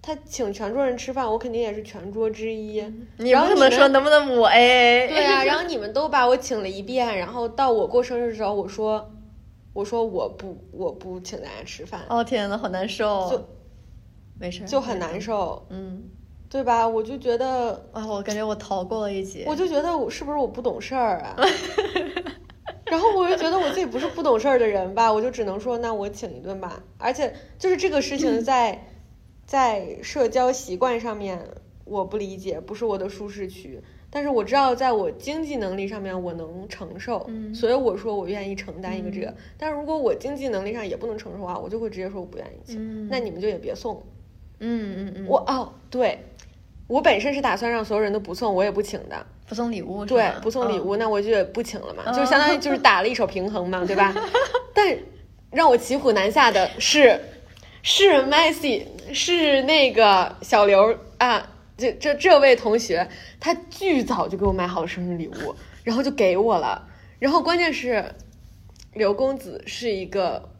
[0.00, 2.80] 他请全桌人吃饭，我肯定也是全桌之一。
[3.18, 5.06] 你不能说能不能我 AA？
[5.12, 9.10] 对啊，然后你们都把我请了一遍，然后到我过生日的时候，我说，
[9.74, 12.00] 我说我不我不请大家吃饭。
[12.08, 13.28] 哦天呐，好难受。
[13.30, 13.46] 就
[14.40, 15.66] 没事，就很难受。
[15.68, 16.02] 嗯。
[16.52, 16.86] 对吧？
[16.86, 19.44] 我就觉得啊，我感觉我逃过了一劫。
[19.48, 21.34] 我就觉得我是不是我不懂事儿啊？
[22.84, 26.84] 然后我又觉得我自己不是不懂事儿的人吧，我就只能说那我请一顿吧。
[26.98, 28.86] 而且就是这个事情在
[29.46, 31.40] 在社交习惯上面
[31.86, 33.80] 我不理解，不是我的舒适区。
[34.10, 39.28] 但是我知道在我经济能力上面我能承受，嗯、所以我说我愿意承担一个这个。
[39.28, 42.76] 嗯、但是如果我经济能力上也不能承受啊，我就会直接说我不愿意请。
[42.78, 44.02] 嗯、那你们就也别送。
[44.62, 45.26] 嗯嗯嗯。
[45.26, 46.18] 我哦对。
[46.88, 54.12] 我本身是打算让所有人都不送，我也不请的，不送礼物，对，不送礼物，哦、那我就也不请了嘛，哦、就相当于就是打了一手平衡嘛，对吧？
[54.74, 54.94] 但
[55.50, 57.18] 让我骑虎难下的是，
[57.82, 58.84] 是 Messi，
[59.14, 61.48] 是那个小刘啊，
[61.78, 63.08] 这这这位同学，
[63.40, 65.54] 他巨早就给我买好了生日礼物，
[65.84, 66.86] 然后就给我了，
[67.18, 68.04] 然后关键是
[68.92, 70.50] 刘公子是一个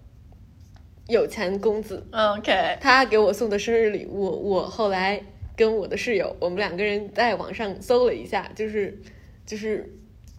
[1.08, 5.22] 有钱公子，OK，他给我送的生日礼物，我后来。
[5.54, 8.98] 跟我的室友，我们两个人在网上搜了一下，就是，
[9.44, 9.86] 就是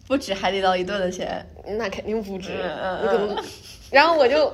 [0.08, 1.46] 不止海底捞一顿的钱，
[1.78, 2.50] 那肯定不止。
[2.60, 2.98] 嗯
[3.30, 3.36] 嗯、
[3.92, 4.52] 然后我就，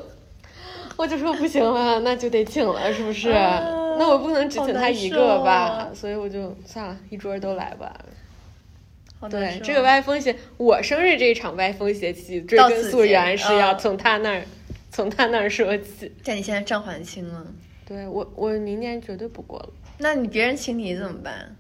[0.98, 3.32] 我就说不行了，那就得请了，是不是？
[3.32, 7.98] 嗯、那我不能只请他一个吧，啊、所以我就算了，一桌都来吧。
[9.30, 14.42] 对，这个歪风邪，我生日这一场歪风邪气，追根溯源是要从他那儿，
[14.92, 16.12] 从他那儿说起。
[16.24, 17.46] 但你现在账还清了？
[17.86, 19.70] 对我，我明年绝对不过了。
[19.98, 21.56] 那你别人请你怎么办？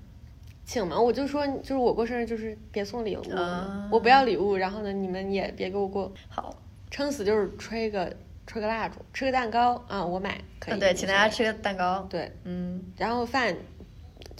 [0.64, 6.12] 请嘛，我就说，就是我过生日就是别送礼物，啊、我不要礼物，然后呢，你们也别给我过。
[6.28, 6.54] 好，
[6.90, 8.16] 撑死就是吹个
[8.46, 10.74] 吹个蜡烛，吃个蛋糕啊，我买可以。
[10.74, 12.06] 啊、对，请大家吃个蛋糕。
[12.08, 13.56] 对，嗯，然后饭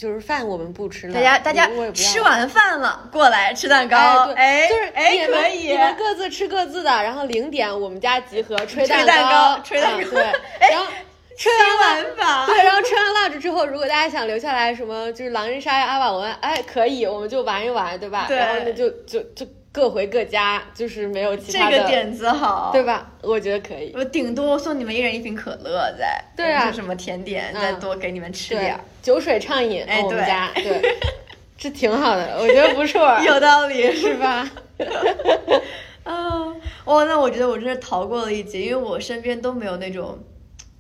[0.01, 10.87] 就是饭我们不吃了，大家大家吃完饭了，过来吃蛋糕，哎，就是哎可以你们各自吃各自的，然后零点我们家集合吹吹蛋蛋糕吹蛋糕啊对，然后
[11.37, 11.79] 吹完
[12.17, 18.25] 蜡烛，对，然后吹完蜡烛之后，如果大家想留下来什么，就是狼人杀呀、阿瓦隆啊，哎，可以，我们就玩一玩，对吧？
[18.27, 23.13] 对然后那，就就就各回各家，就是没有其这他的，个点子好，对吧？
[23.23, 23.93] 我觉得可以。
[23.95, 30.97] 我顶多送你们一人一瓶可乐再，对啊或者什么甜点，嗯再多给你们吃点儿，，酒水畅饮，哎对我们家 对，
[31.57, 34.51] 这挺好的，我觉得不错，有道理是吧？
[36.03, 36.47] 啊，
[36.85, 40.19] 哦，那我觉得我真是逃过了一劫，因为我身边都没有那种，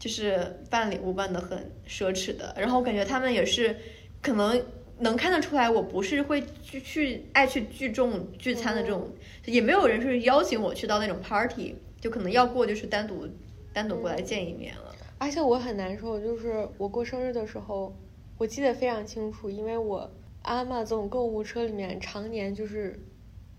[0.00, 3.76] 就是办礼物办的很奢侈的，然后我感觉他们也是，
[4.20, 4.60] 可能
[5.00, 9.10] 能看得出来，我不是会去去爱去聚众聚餐的这种，
[9.46, 13.28] 也没有人是邀请我去到那种 party，就可能要过就是单独
[13.72, 14.94] 单独过来见一面了。
[15.18, 17.94] 而且我很难受，就是我过生日的时候，
[18.38, 20.10] 我记得非常清楚，因为我
[20.42, 22.98] 阿玛总购物车里面常年就是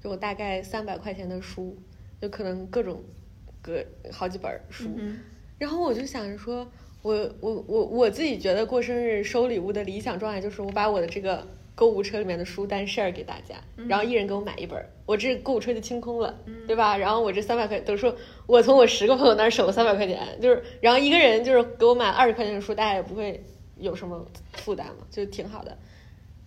[0.03, 1.77] 有大概三百块钱的书，
[2.19, 3.03] 就可能各种
[3.61, 5.19] 各好几本书，嗯
[5.59, 6.67] 然后我就想着说，
[7.01, 13.55] 我我我我自己觉得过生日收礼物的理想状态就是我把我的这个购物车里面的书单 share 给大家，
[13.87, 16.37] 然后一人给我买一本，我这购物车就清空了，
[16.67, 16.95] 对吧？
[16.95, 23.43] 然后我这三百块，等于说我从我十个朋友那儿省了三百块钱，就是然后一个人就是给我买二十块钱的书，大家也不会
[23.77, 24.23] 有什么
[24.53, 25.75] 负担嘛，就挺好的。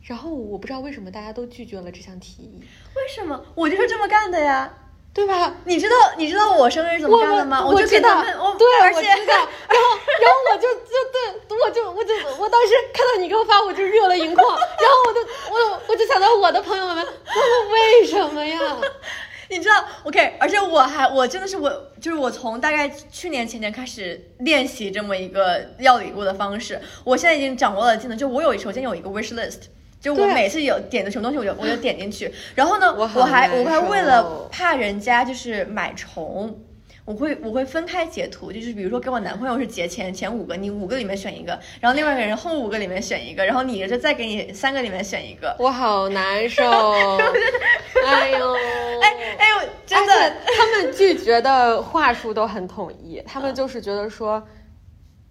[0.03, 2.61] 然后我不知道为什么大家都拒绝了这项提议，
[2.95, 3.45] 为什么？
[3.57, 4.73] 我就是这么干的呀。
[5.15, 5.55] 对吧？
[5.65, 7.61] 你知道你知道我生日怎么我干的吗？
[7.61, 9.35] 就我知道，给他们，我对，我知道。
[9.37, 12.13] 然后，然后我就就对，我就我就
[12.43, 14.45] 我当时看到你给我发，我就热泪盈眶。
[14.59, 15.21] 然后我就
[15.53, 18.59] 我我就想到我的朋友们，他们为什么呀？
[19.49, 28.19] 你知道，OK，而且我还我真的是我，就是我从大概去年前年开始练习这么一个要礼物的方式，我现在已经掌握了技能。
[28.19, 29.67] 就我有首先有一个 wish list，
[30.05, 32.31] 就我每次有点的什么东西，我就我就点进去。
[32.55, 36.55] 然后呢，我我还我还为了怕人家就是买重。
[37.07, 45.55] 我会我会分开截图，就是比如说给我男朋友是截前前五个，你五个里面选一个，然后另外一个人后五个里面选一个，然后你就再给你三个里面选一个。
[45.59, 46.65] 我好难受。
[48.07, 48.55] 哎呦，
[49.03, 54.43] 哎哎呦，真的他们拒绝的话术都很统一，他们就是觉得说。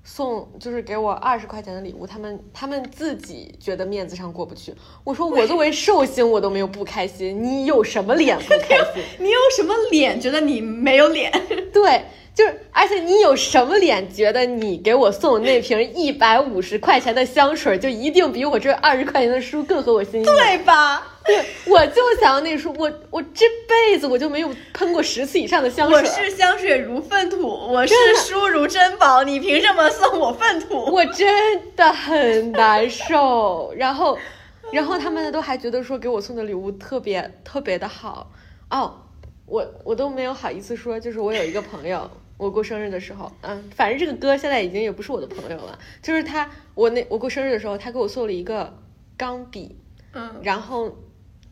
[0.04, 4.74] 送就是给我二十块钱的礼物，他们他们自己觉得面子上过不去。
[5.04, 9.04] 我说我作为寿星，我都没有不开心，你有什么脸不开心？
[9.20, 11.32] 你有什么脸觉得你没有脸？
[11.74, 12.04] 对，
[12.36, 20.26] 就是，而且你有什么脸觉得你给我送那瓶一百五十块钱的香水，就一定比我这二十块钱的书更合我心意？
[20.26, 21.13] 对吧？
[21.26, 25.98] 对， 我就想要那书，我我这辈子我就没有喷过十次以上的香水。
[25.98, 30.76] 我是香水如粪土，我是书如珍宝，你凭什么送我粪土？
[30.94, 33.74] 我真的很难受。
[33.78, 34.18] 然后，
[34.74, 38.32] 然后他们都还觉得说给我送的礼物特别特别的好
[38.70, 39.00] 哦，
[39.46, 42.10] 我我都没有好意思说，就是我有一个朋友。
[42.36, 45.78] 我过生日的时候，嗯，反正这个哥现在已经也不是我的朋友了。
[46.02, 48.74] 就是他，我那我过生日的时候，他给我送了一个
[49.16, 49.78] 钢笔，
[50.14, 50.98] 嗯然后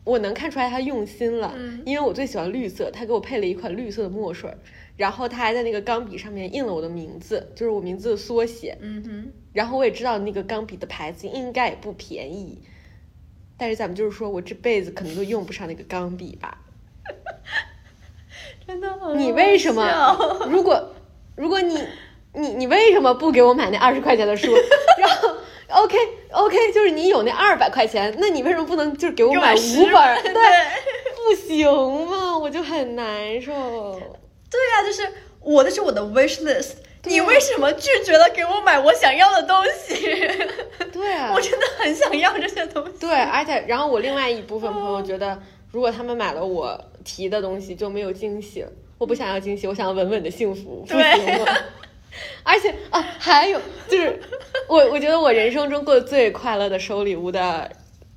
[0.04, 4.52] 我能看出来他用心了，嗯因为我最喜欢绿色，他给我配了一款绿色的墨水，
[4.96, 12.58] 然后他还在那个钢笔上面印了我的名字，就是我名字的缩写，嗯哼，然后我也知道那个钢笔的牌子应该也不便宜，
[13.56, 16.58] 但是咱们就是说我这辈子可能都用不上那个钢笔吧？
[18.66, 20.46] 真的好你为什么？
[20.50, 20.94] 如果
[21.36, 21.78] 如果你
[22.34, 24.52] 你你为什么不给我买那二十块钱的书？
[24.98, 25.28] 然后
[25.68, 25.96] OK
[26.32, 30.42] OK，就是你有那二百块钱，那你为什么不能就是给我买给我10五本 对，
[31.16, 31.66] 不行
[32.06, 32.36] 吗？
[32.38, 33.52] 我就很难受。
[34.50, 35.08] 对呀、就是
[35.40, 36.72] 我的是我的 wish list，
[37.04, 39.94] 你为什么拒绝了给我买我想要的东西？
[40.92, 42.92] 对啊，我真的很想要这些东西。
[42.98, 48.70] 对，而且然后我另外一部分朋友觉得，如果他们买了我提的东西就没有惊喜了。
[48.98, 51.40] 我不想要惊喜，我想要稳稳的幸福，不对？
[52.44, 54.20] 而且啊，还有就是，
[54.68, 57.70] 我我觉得我人生中过得最快乐的收礼物的，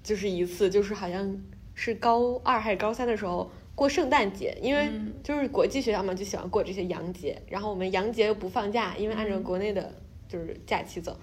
[0.04, 1.42] 就是一次，就是好像
[1.74, 9.94] 是高二还是高三的时候过圣诞节，因为嗯就是国际学校嘛，就喜欢过这些洋节，然后我们洋节又不放假，因为按照国内的
[10.28, 11.18] 就是假期走，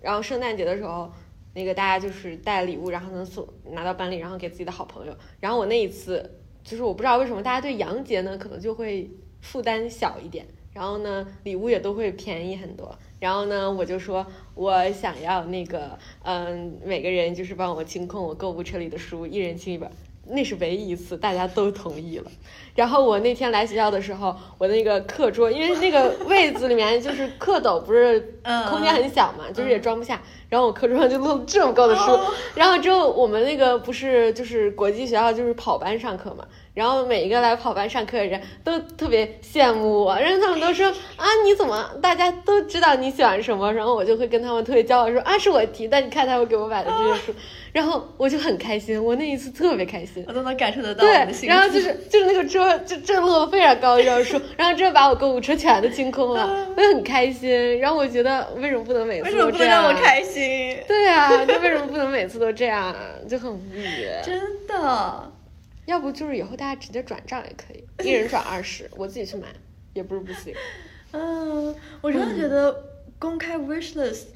[0.00, 1.12] 然后圣诞节的时候。
[1.54, 5.14] 那个大家就是带礼物，然后能送拿到班里，然后给自己的好朋友。
[5.38, 9.10] 然后我那一次，就是我不知道为什么大家对洋节呢，可能就会
[9.42, 12.96] 负担小一点，然后呢，礼物也都会便宜很多。
[13.20, 19.90] 然后呢，我就说我想要那个，嗯，每个人就是帮我清空我购物车里的书，一人清一本。
[20.24, 22.30] 那是唯一一次大家都同意了。
[22.76, 28.20] 然后我那天来学校的时候，我那个课桌，因为那个位子里面就是课斗，不是
[28.70, 30.22] 空间很小嘛，就是也装不下。
[30.48, 32.16] 然后我课桌上就弄这么高的书。
[32.54, 36.46] 然后之后我们那个不是就是国际学校，就是跑班上课嘛。
[36.74, 43.72] 然后每一个来跑班上课的人都特别羡慕我，然后他们都说啊，你怎么大家都知道你喜欢什么？
[43.72, 47.34] 然后我就会跟他们特别骄傲说啊，是我提的，你看他会给我买的这些书。
[47.72, 51.02] 然后我就很开心，我那一次特别开心，我都能感受得到。
[51.04, 51.12] 对，
[51.48, 57.78] 然后就是就是那个桌就震落了非常高的一张书，然后这把我购物车全都清空了， 我就很开心。
[57.80, 59.40] 然后我觉得为什么不能每次都这样？
[59.40, 60.78] 为什么不能让我开心？
[60.86, 62.94] 对啊，那为什么不能每次都这样？
[63.26, 64.06] 就很无语。
[64.22, 65.31] 真的，
[65.86, 69.48] 要不就是以后大家直接转账也可以，一人转二十，我自己去买
[69.94, 70.54] 也不是不行。
[71.12, 72.84] 嗯，我真的觉得
[73.18, 74.26] 公开 wish list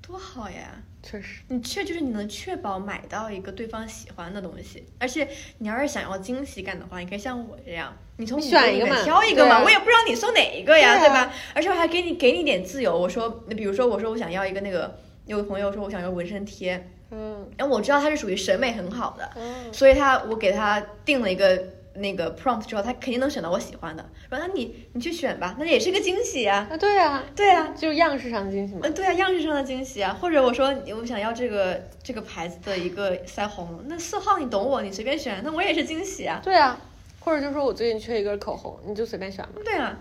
[0.00, 0.82] 多好呀。
[1.00, 5.26] 确实，你确就是你能确保买到一个对方喜欢的东西，而且
[5.58, 11.32] 你要是想要惊喜感的话，你可以像我这样，你从选一个挑一个嘛，我也不知道你送哪一个呀，对吧？
[11.54, 21.62] 而且我还给你给你点自由，我说，比如说我说我想要一个那个，有个朋友说我想要纹身贴，嗯，然后我知道他是属于审美很好的，嗯，所以他我给他定了一个。
[21.94, 24.08] 那个 prompt 之后，他肯定能选到我喜欢的。
[24.28, 26.64] 说那你你去选吧，那也是个惊喜呀。
[26.70, 28.82] 啊，对啊，对啊，就是样式上的惊喜嘛。
[28.84, 30.16] 嗯，对啊，样式上的惊喜啊。
[30.20, 36.40] 或者我说我想要这个这个牌子的一个腮红，那四号你懂我，你随便选，那我也是惊喜啊。
[36.44, 36.78] 对啊，
[37.18, 39.60] 或者就说我最近缺一根口红，你就随便选嘛。
[39.64, 39.98] 对啊，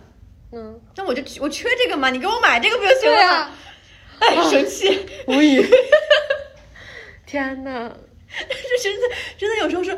[0.51, 3.17] 嗯，那我就我缺这个嘛，你给我买这个不就行了？
[3.17, 3.51] 吗？
[4.19, 5.65] 哎，生气，无语。
[7.27, 7.95] 天呐，
[8.27, 9.95] 这 真的真的有时候是。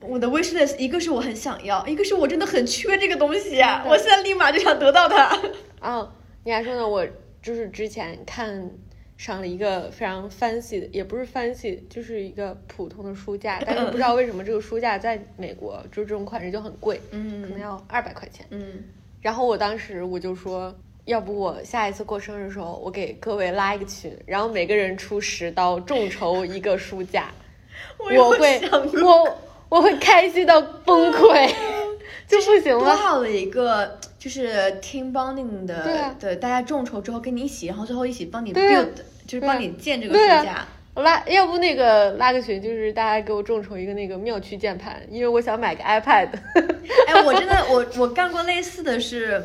[0.00, 3.84] 我的 wish list 一个是我很想要，一个是我真的很缺这个东西啊！
[3.84, 5.36] 我现在立马就想得到它。
[5.80, 6.12] 哦，
[6.44, 6.88] 你还说呢？
[6.88, 7.04] 我
[7.42, 8.70] 就是之前看
[9.16, 18.84] 上了一个非常 fancy 的，也不是 fancy，就是一个普通的书架，但是不知道 为什么这个书架在美国就是这种款式就很贵，嗯，可能要二百块钱，嗯。
[19.20, 20.72] 然后我当时我就说，
[21.08, 27.30] 要不我下一次过生日的时候，我给各位拉一个群，然后每个人出十刀，众筹一个书架，
[27.98, 28.60] 我会
[29.02, 29.38] 我。
[29.70, 31.46] 我会开心到崩 溃，
[32.26, 32.84] 就不行了。
[32.86, 34.50] 多好的一个就是
[34.80, 38.88] team bonding 的，对，大家众筹之后跟你一起，然后最后一起帮你 build，
[39.26, 40.66] 就是帮你建这个书架。
[40.94, 46.30] 拉，要不那个拉个群，就是大家给我众筹一个那个妙趣键盘，因为我想买个 iPad。
[47.06, 49.42] 哎，我真的，我我干过类似的是，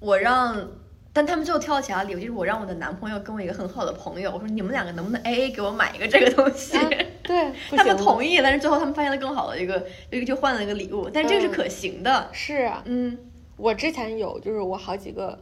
[0.00, 0.68] 我让。
[1.12, 6.78] 但他们最后挑了其他礼物，就是我让我的男朋友跟我一个很好的朋友，我说你们两个能不能 A A 给我买一个这个东西？
[7.24, 12.28] 对，他们同意，但是最后他们发现了更好的一个，一个就换了一个礼物，但这个是可行的。
[12.30, 13.18] 是啊，嗯，
[13.56, 15.36] 我之前有，就是我好几个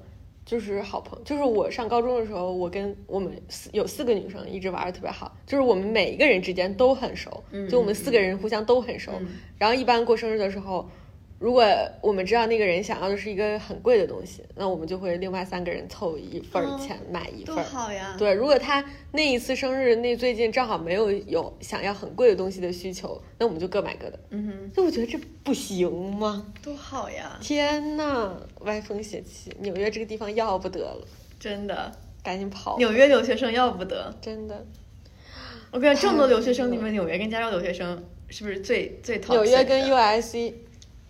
[0.47, 9.13] 就是好朋友，就是我上高中的时候，我跟我们四有四个女生一直玩的特别好，就是我们每一个人之间都很熟，就我们四个人互相都很熟，
[9.59, 10.89] 然后一般过生日的时候。
[11.39, 11.64] 如果
[12.03, 17.55] 我们知道那个人想要的是一个很贵的东西，那我们就会另外三个人凑一份钱买一份。
[17.55, 18.16] 多好呀！
[18.18, 24.18] 对，如果他那一次生日那最近正好没有有想要很贵的东西的需求，那我们就各买各的。
[24.30, 26.45] 嗯哼，那我觉得这不行吗？
[26.61, 27.39] 多好呀！
[27.41, 31.07] 天呐，歪风邪气，纽约这个地方要不得了，
[31.39, 32.76] 真的，赶紧跑！
[32.78, 34.66] 纽约留学生要不得，真的。
[35.70, 39.34] 我感觉这么多留学生里面， 纽约跟加州留学生是不是最最讨？
[39.34, 40.53] 纽约跟 USC。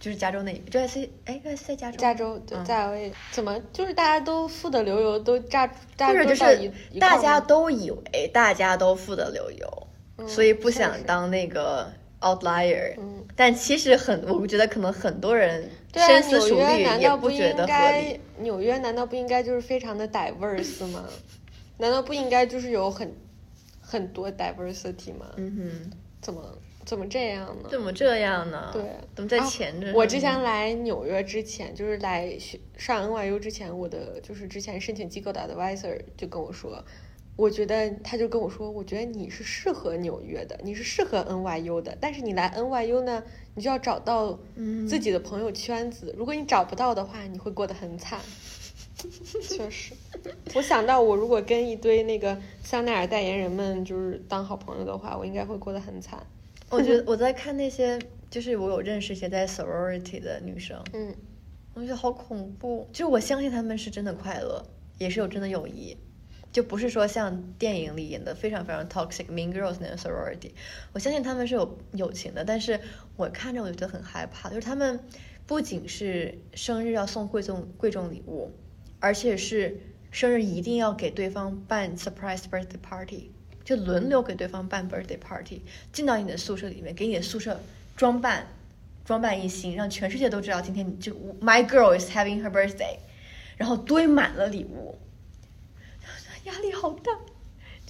[0.01, 1.99] 就是加州那，U S C，哎，U S C 在加州。
[1.99, 5.66] 加州对，在 L A，怎么就是大家都富得流油，都炸，
[5.99, 9.86] 或者就是大家都以为大家都富得流油，
[10.28, 12.94] 所以不想当那个 outlier。
[12.99, 13.24] 嗯。
[13.34, 18.20] 但其实很，我觉得可能很多人深思熟虑也不觉得合理。
[18.38, 21.05] 纽约难道不应该就是非常的 diverse 吗？
[21.76, 23.12] 难道不应该就是有很
[23.80, 25.26] 很多 diversity 吗？
[25.36, 25.90] 嗯哼。
[26.20, 26.40] 怎么？
[26.89, 27.68] 怎么这样呢？
[27.70, 28.70] 怎么这样呢？
[28.72, 28.82] 对，
[29.14, 29.93] 怎么在前着？
[29.93, 36.82] 我之前来纽约之前，就是来学上 NYU 之前，我的就是之前申请机构的 advisor 就跟我说，
[37.36, 43.22] 我觉得他就跟我说，我觉得你是适合纽约的，你是适合 NYU 的，但是你来 NYU 呢，
[43.55, 44.39] 你就要找到
[44.89, 48.18] 自己的朋友圈子，如果你找不到的话，你会过得很惨。
[49.43, 49.93] 确实，
[50.55, 56.26] 我想到我如果跟一堆那个香奈儿代言人们就是当好朋友的话，我应该会过得很惨。
[56.70, 57.98] 我觉得我在看那些，
[58.28, 61.14] 就是我有认识一些在 sorority 的女生，嗯，
[61.72, 62.86] 我觉得好恐怖。
[62.92, 64.62] 就是我相信他们是真的快乐，
[64.98, 65.96] 也是有真的友谊，
[66.52, 70.50] 就不是说像电影里演的非常非常 toxic mean girls 那种 sorority。
[70.92, 72.78] 我相信他们是有友情的，但是
[73.16, 75.00] 我看着我就觉得很害怕，就是他们
[75.46, 78.52] 不仅是生日要送贵重贵重礼物，
[79.00, 83.30] 而且是生日一定要给对方办 surprise birthday party。
[83.68, 85.60] 就轮流给对方办 birthday party，
[85.92, 87.60] 进到你的宿舍里面，给你的宿舍
[87.98, 88.46] 装扮
[89.04, 92.96] 装扮一新，让全世界都知道今天你就 my girl is having her birthday，
[93.58, 94.96] 然后堆满了礼物，
[96.44, 97.12] 压力好大。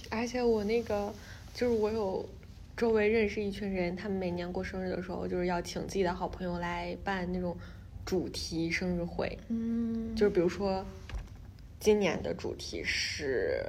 [0.09, 1.13] 而且我那个
[1.53, 2.27] 就是我有
[2.75, 7.55] 周围认识一群人，他们每年过生日的时候，就是要请自己的好朋友来办那种
[8.05, 9.39] 主题生日会。
[9.47, 10.85] 嗯，就是比如说，
[11.79, 13.65] 今年的主题是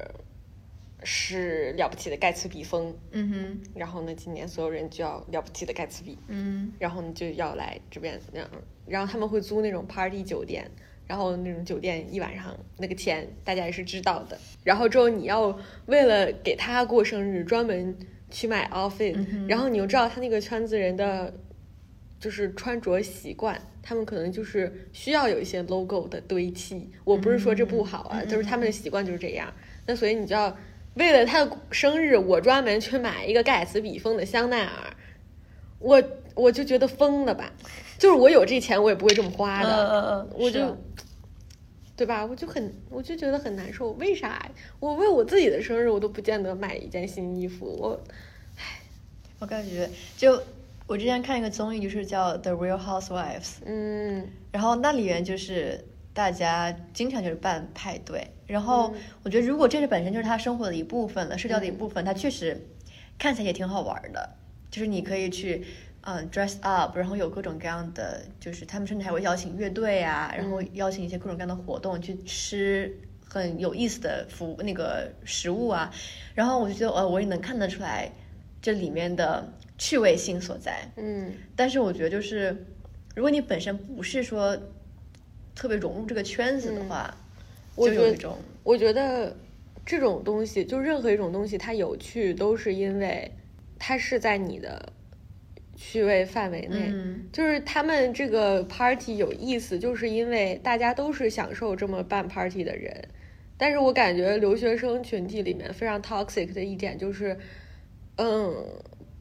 [1.02, 6.72] 是了不起的盖茨比风，嗯哼，然后呢，今年所有人就要了不起的盖茨比，嗯。
[6.78, 8.50] 然后呢就要来这边，然后
[8.86, 10.70] 然后他们会租那种 party 酒店，
[11.06, 17.96] 然后那种酒店一晚上那个钱大家也是知道的，然后之后你要为了给他过生日专门
[18.30, 21.32] 去买 outfit，、嗯然后你又知道他那个圈子人的
[22.18, 26.90] 就是穿着习惯，他们可能就是需要有一些 logo 的堆砌。
[27.04, 29.52] 我不是说这不好啊，就是他们的习惯就是这样。
[29.86, 30.56] 那所以你就要
[31.00, 34.94] 为了他的生日，我专门去买一个盖茨比风的香奈儿，
[35.78, 36.02] 我
[36.34, 37.50] 我就觉得疯了吧？
[37.98, 39.70] 就是我有这钱，我也不会这么花的。
[39.70, 40.76] 嗯嗯嗯我就
[41.96, 42.26] 对吧？
[42.26, 43.92] 我就很，我就觉得很难受。
[43.92, 44.46] 为啥？
[44.78, 47.64] 我为我自己的生日，我都不见得买一件新衣服。
[47.80, 47.98] 我
[49.38, 49.88] 我感觉
[50.18, 50.38] 就
[50.86, 55.82] 我之前看一个综艺，就是叫《The Real Housewives》，嗯然后那里面就是
[56.12, 62.66] 大家经常就是办派对，然后嗯我觉得如果这是本身就是他生活的一部分了，社交的一部分，他确实
[63.18, 64.36] 看起来也挺好玩的，
[64.70, 65.64] 就是你可以去。
[66.02, 72.98] 嗯，dress up，然后有各种各样的，就是他们甚至还会邀请乐队啊，然后邀请一些各种各样的活动，去吃
[73.28, 75.92] 很有意思的服那个食物啊，
[76.34, 78.10] 然后我就觉得，呃，我也能看得出来
[78.62, 79.46] 这里面的
[79.76, 80.90] 趣味性所在。
[80.96, 82.64] 嗯但是我觉得就是，
[83.14, 84.58] 如果你本身不是说
[85.54, 87.14] 特别融入这个圈子的话，
[87.74, 89.36] 我觉得就有一种我觉得
[89.84, 93.30] 这种东西，就任何一种东西，它有趣，都是因为
[93.78, 94.92] 它是在你的
[95.76, 96.90] 趣味范围内。
[96.92, 103.08] 嗯就是他们这个 party 有意思，就是因为大家都是享受这么办 party 的人。
[103.56, 107.38] 但是我感觉留学生群体里面非常 toxic 的一点就是，
[108.16, 108.66] 嗯，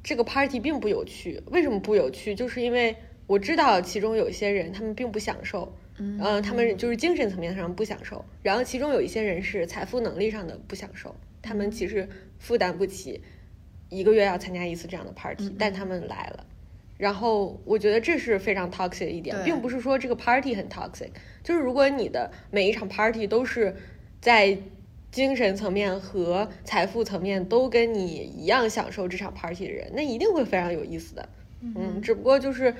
[0.01, 1.41] 这个 party 并不有趣。
[1.51, 2.33] 为什么不有趣？
[2.33, 2.95] 就是因为
[3.27, 12.07] 我知道其中有一些人他们并不享受，嗯呃，他们就是精神层面上不享受，然后其中有一些人是财富能力上的不享受，他们其实
[12.39, 13.21] 负担不起
[13.89, 16.45] 一个月要参加一次这样的 party，、但他们来了。
[16.97, 21.09] 然后我觉得这是非常 toxic 的一点，并不是说这个 party 很 toxic，
[21.43, 23.73] 就是如果你的每一场 party 都是
[24.19, 24.57] 在
[25.09, 31.29] 精神层面和财富层面都跟你一样享受这场 party 的人，那一定会非常有意思的。
[31.61, 32.75] 嗯，只不过就是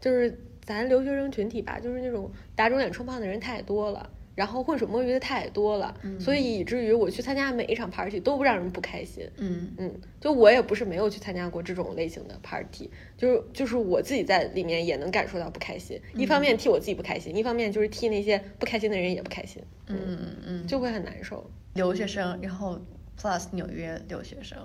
[0.00, 9.28] 就是咱留学生群体吧，就是那种打肿脸充胖的人太多了，然后浑水摸鱼的太多了，所以以至于我去参加每一场 party 都不让人不开心。
[9.36, 16.00] 嗯嗯，就我也不是没有去参加过这种类型的 party，就是就是我自己在里面也能感受到不开心。
[16.14, 21.48] 一方面替我自己不开心，一方面就是替那些不开心的人也不开心，嗯嗯嗯，就会很难受。
[21.74, 22.80] 留学生，然后
[23.20, 24.58] plus 纽约留学生，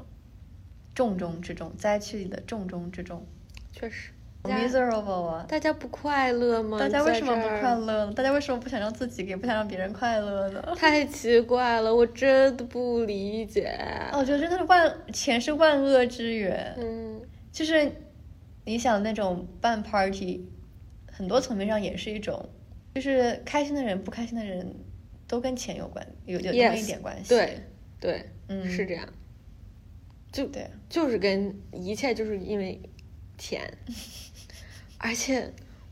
[0.96, 3.26] 重中之重，灾区里的重中之重
[3.72, 4.12] 确实，
[4.44, 5.46] ，miserable 啊！
[5.48, 6.80] 大家不快乐吗？
[6.80, 8.14] 大家为什么不快乐呢？
[8.14, 10.62] 大家为什么不想让自己，也不想让别人快乐呢？
[10.76, 13.66] 太奇怪了，我真的不理解。
[14.12, 16.76] 哦我觉得真的是万钱是万恶之源。
[16.78, 17.22] 嗯
[17.52, 17.92] 就是
[18.66, 20.48] 你想那种办 party，
[21.12, 22.48] 很多层面上也是一种，
[22.96, 24.76] 就是开心的人、不开心的人
[25.28, 27.30] 都跟钱有关，有有那么一点关系。
[27.30, 27.60] 对
[28.00, 29.06] 对，嗯是这样，
[30.32, 32.80] 就对，就是跟一切就是因为
[33.38, 33.62] 钱，
[35.00, 35.52] 而且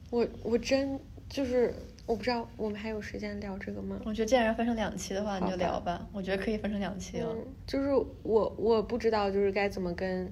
[0.09, 1.73] 我我真就是
[2.05, 3.99] 我不知道我们还有时间聊这个吗？
[4.05, 6.07] 我觉得既然要分成两期的话，你就聊吧。
[6.13, 7.27] 我觉得可以分成两期了。
[7.33, 7.89] 嗯，就是
[8.23, 10.31] 我我不知道就是该怎么跟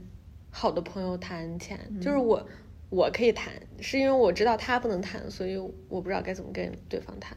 [0.52, 2.48] 好的朋友谈钱，就是我
[2.90, 7.36] 我可以谈，是因为我知道他不能谈，所以我不知道该怎么跟对方谈。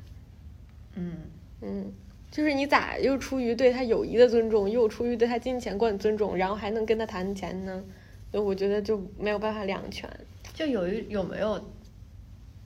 [0.95, 1.17] 嗯，
[1.63, 1.93] 嗯，
[2.31, 7.85] 就是你咋又出于对他友谊的尊重，又出于对他金钱观的尊重，然后还能跟他谈钱呢？
[8.33, 10.09] 就我觉得就没有办法两全。
[10.59, 11.71] 就有一有没有，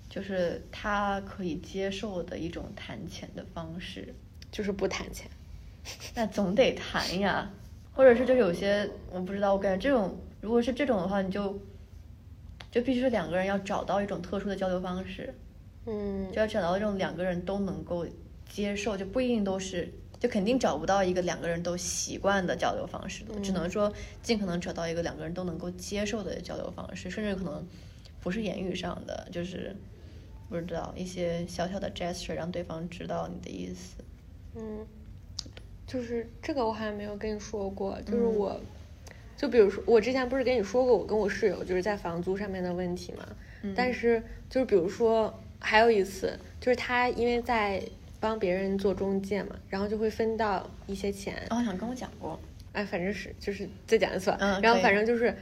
[0.09, 4.15] 就是他可以接受的一种谈钱的方式？
[4.51, 5.31] 就是不谈钱。
[6.15, 7.51] 那总得谈呀，
[7.93, 11.61] 或者是就有些我不知道，我感觉这种如果是这种的话，你就
[12.71, 15.35] 就必须是两个人要找到一种特殊的交流方式，
[15.85, 18.07] 嗯就要找到这种两个人都能够
[18.49, 23.93] 接受，就不一定都是，就肯定找不到一个两个人都习惯的交流方式的，只能说
[24.23, 27.67] 尽可能找到一个两个人都能够接受的交流方式，甚至可能
[28.21, 29.75] 不是言语上的，就是
[30.49, 33.97] 不知道一些小小的 gesture 让对方知道你的意思。
[34.55, 34.87] 嗯，
[35.89, 38.61] 就是这个我好像没有跟你说过，就是我，
[39.37, 43.27] 就比如说我之前不是跟你说过，我跟我室友就是在房租上面的问题嘛。
[43.65, 47.83] 嗯但是就是比如说还有一次，就是他因为在
[48.23, 51.35] 帮别人做中介嘛，然后就会分到一些钱。
[51.51, 52.39] 哦，好像跟我讲过。
[52.71, 54.39] 哎，反正是就是再讲一次吧。
[54.41, 55.35] 嗯然后反正就是，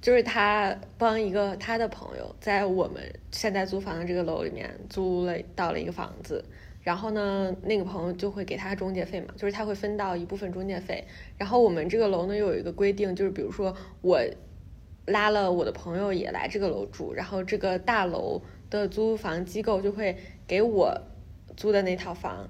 [0.00, 3.00] 就是他帮一个他的朋友在我们
[3.30, 6.44] 现在租房的这个楼里面租了到了一个房子，
[6.82, 11.04] 然后呢，那个朋友就会给他中介费嘛，就是他会分到一部分中介费。
[11.38, 13.72] 然后我们这个楼呢又有一个规定，就是比如说
[14.02, 14.20] 我
[15.06, 20.16] 拉了我的朋友也来这个楼住，然后这个大楼的租房机构就会
[20.46, 21.00] 给我
[21.56, 22.48] 租的那套房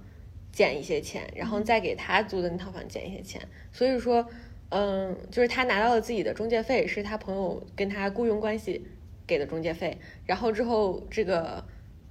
[0.53, 3.41] 减一些钱，然后再给他租的那套房减一些钱。
[3.73, 4.27] 所以说，
[4.71, 8.85] 嗯，就是他拿到了自己的中介费，是他朋友跟他雇佣关系
[9.27, 11.65] 给的中介费，然后之后这个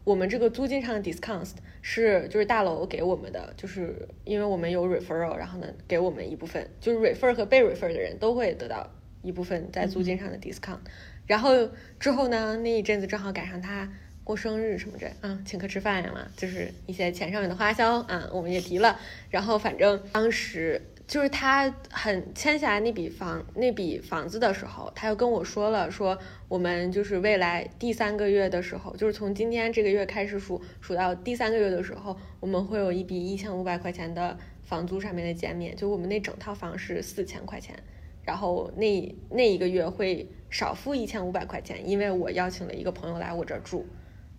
[0.03, 1.49] 我们这个租金上的 discount
[1.81, 8.89] 是就是大楼给我们的，就是因为我们有 referral，然后呢给我们一部分，就是 refer 和被 refer 的人都会得到
[9.21, 10.79] 一部分在租金上的 discount，、
[11.25, 11.69] 然后
[11.99, 13.91] 之后呢那一阵子正好赶上他。
[14.25, 18.99] 过生日什么的，啊，请客吃饭呀嘛，就是一些钱上面的花销啊，我们也提了。
[19.29, 26.17] 然后反正当时就是他很签下来那笔房那笔房子的时候，他又跟我说了，说
[26.47, 37.75] 我们就是未来第三个月的时候，就是从今天这个月开始数数到第三个月的时候，我们会有一笔一千五百块钱的房租上面的减免，就我们那整套房是四千块钱，
[38.23, 43.85] 然后那那一个月会少付一千五百块钱，因为我邀请了一个朋友来我这儿住。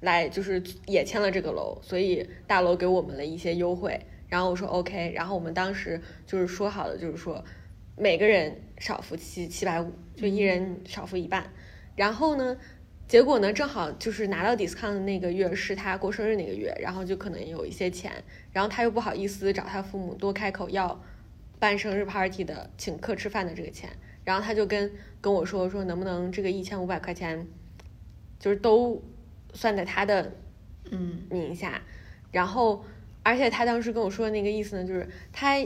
[0.01, 3.99] 来就是也签了这个楼，所以大楼给我们了一些优惠。
[4.29, 7.45] 然后我说 OK，然后我们当时就是说好的，就是说
[7.97, 11.51] 每个人少付七七百五，就一人少付一半。
[11.95, 12.57] 然后呢，
[13.07, 18.13] 结果呢正好就是拿到 discount 的那个月是他过生日那个月，然后就可能有一些钱，
[18.53, 21.01] 然后他又不好意思找他父母多开口要
[21.59, 23.89] 办生日 party 的请客吃饭的这个钱，
[24.25, 27.47] 然后他就跟跟我说说能不能这个一千五百块钱
[28.39, 29.01] 就是都。
[29.57, 30.33] 算在他的
[30.91, 31.27] 嗯。
[31.29, 31.83] 名下，
[32.31, 32.85] 然后
[33.25, 35.57] 而且他当时跟我说的那个意思呢，就是他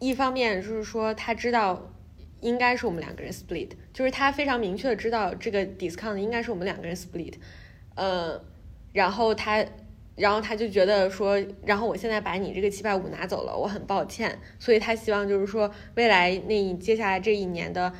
[0.00, 1.92] 一方面就是说他知道
[2.40, 7.34] 应该是我们两个人 split，就是他非常明确的知道这个 discount 应该是我们两个人 split，
[7.94, 8.42] 呃，
[8.92, 9.64] 然后他
[10.16, 17.92] 然后他就觉得说，然后我现在把你这个七百五拿走了，我很抱歉，所以他希望就是说未来那接下来这一年的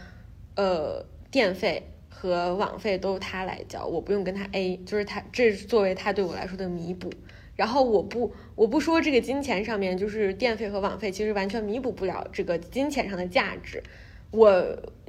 [0.57, 1.93] 呃电费。
[2.19, 7.13] 和网费都是他来交，我不用跟他 A，就是他这是作为他对我来说的弥补。
[7.55, 13.83] 然后我不我不说这个金钱上面，就是电费和网费其实完全弥补不了这个金钱上的价值。
[14.31, 14.65] 我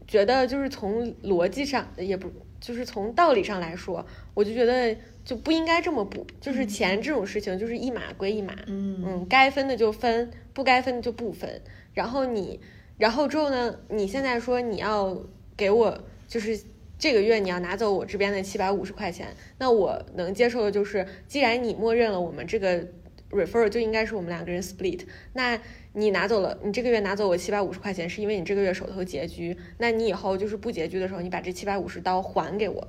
[0.06, 2.30] 觉得就是从逻辑上也不
[2.60, 4.94] 就是从道理上来说，我就觉得
[5.24, 6.28] 就不应该这么补。
[6.42, 11.62] 就是钱这种事情就是一码归一码，嗯嗯，该分的就分，不该分的就不分。
[11.94, 12.60] 然后你，
[12.98, 15.18] 然后之后呢，你现在说你要
[15.56, 16.60] 给我就是。
[17.00, 19.28] 这个月你要拿走我这边的七百五十块钱，
[19.60, 22.88] 那我能接受的就是，既然你默认了我们这个
[23.30, 25.02] refer 就应该是我们两个人 split，
[25.34, 25.60] 那
[25.94, 32.88] 你拿走了，你这个月拿走我七百五十块钱，是因为你这个月手头拮据，那你以后就是不拮据的时候，你把这七百五十刀还给我，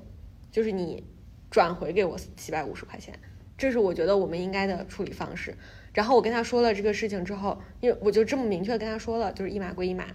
[0.51, 1.05] 就是你
[1.51, 3.19] 转回给我七百五十块钱，
[3.59, 5.55] 这是我觉得我们应该的处理方式。
[5.93, 10.07] 然后我跟他说了这个事情之后，因为我就这么明确跟他说了，就是一码归一码，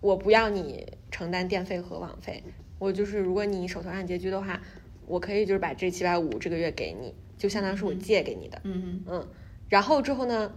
[0.00, 2.42] 我不要你承担电费和网费。
[2.78, 4.60] 我就是，如果你手头上拮据的话，
[5.06, 8.60] 我可以就是把这七百五这个月给你，就相当于是我借给你的。
[8.64, 9.28] 嗯嗯，
[9.68, 10.52] 然后之后呢，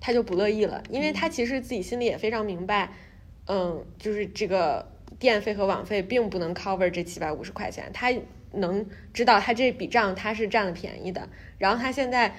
[0.00, 2.92] 他就不乐意了，因为他其实自己心里也非常明白，
[3.46, 4.86] 嗯，就是这个
[5.18, 8.12] 电费和网费并不能 cover 这七百五十块钱，他
[8.52, 12.34] 能知道他这笔账他是占了便宜的，然后他现在。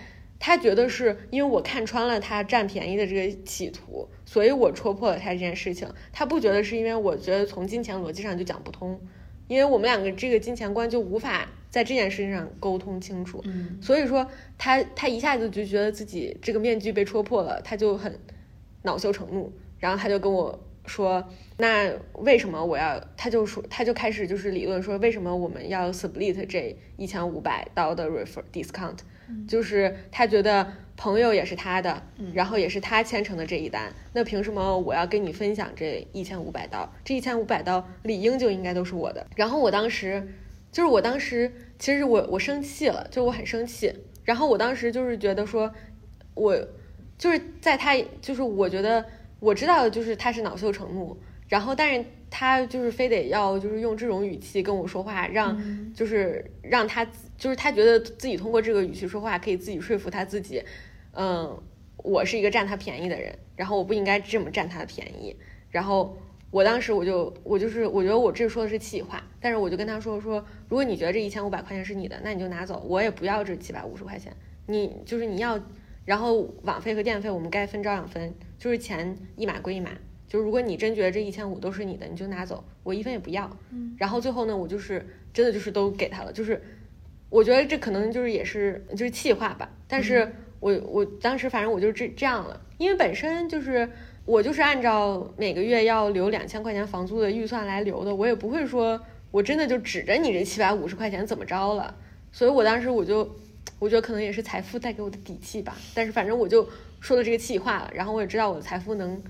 [0.45, 5.87] 他觉得是因为我看穿了他占便宜的这个企图，所以我戳破了他这件事情。
[6.11, 8.99] 他不觉得是因为我觉得从金钱逻辑上就讲不通，
[9.47, 13.39] 因为我们两个这个金钱观就无法在这件事情上沟通清楚。
[13.45, 14.27] 嗯，所以说
[14.57, 18.19] 他他一下子就觉得自己这个面具被戳破了，他就很
[18.81, 19.49] 恼羞成怒，
[19.79, 21.25] 然后他就跟我说
[21.55, 28.97] ：“那为什么我要？”他就说他就开始就是理论说为什么我们要 split 这一千五百刀的 refer discount。
[29.47, 32.01] 就是他觉得朋友也是他的，
[32.33, 36.91] 然后也是他签成的这一单，那凭什么我要跟你分享这一千五百刀？
[37.03, 39.25] 这一千五百刀理应就应该都是我的。
[39.35, 40.27] 然后我当时，
[40.71, 43.93] 就是我当时其实我我生气了，就我很生气。
[44.23, 45.73] 然后我当时就是觉得说，
[46.33, 46.55] 我
[47.17, 49.03] 就是在他就是我觉得
[49.39, 51.17] 我知道就是他是恼羞成怒，
[51.47, 52.05] 然后但是。
[52.35, 57.05] 他就是非得要就是用这种语气跟我说话，让就是让他
[57.37, 60.63] 就是他觉得自己通过这个语气说话可以自己说服他自己，
[61.11, 61.55] 嗯，
[61.97, 65.35] 我是一个占他便宜的人，然后我不应该这么占他的便宜。
[65.69, 66.17] 然后
[66.49, 74.35] 我当时我就我就是我觉得我这说的是气话，但是我就跟他说说，如果你觉得这一千五百块钱是你的，那你就拿走，我也不要这七百五十块钱。
[74.65, 75.59] 你就是你要，
[76.03, 79.91] 然后网费和电费我们该分照样分，就是钱一码归一码。
[80.33, 83.55] 就如果你真觉得这一千五都是你的，你就拿走，我一分也不要。
[83.69, 86.59] 嗯，然后最后呢，我就是真的就是都给他了，就是
[87.29, 93.87] 我觉得这可能就是也是就是气话吧，但是我我当时反正我就这这样了，因为本身就是
[94.25, 98.99] 我就是按照每个月要留两千块钱房租的预算来留的，我也不会说
[99.29, 101.95] 我真的就指着你这七百五十块钱怎么着了，
[102.31, 103.35] 所以我当时我就
[103.77, 106.67] 我觉得可能也是财富带给我的底气吧，但是反正我就
[106.99, 109.21] 说了这个气话了，然后我也知道我的财富能。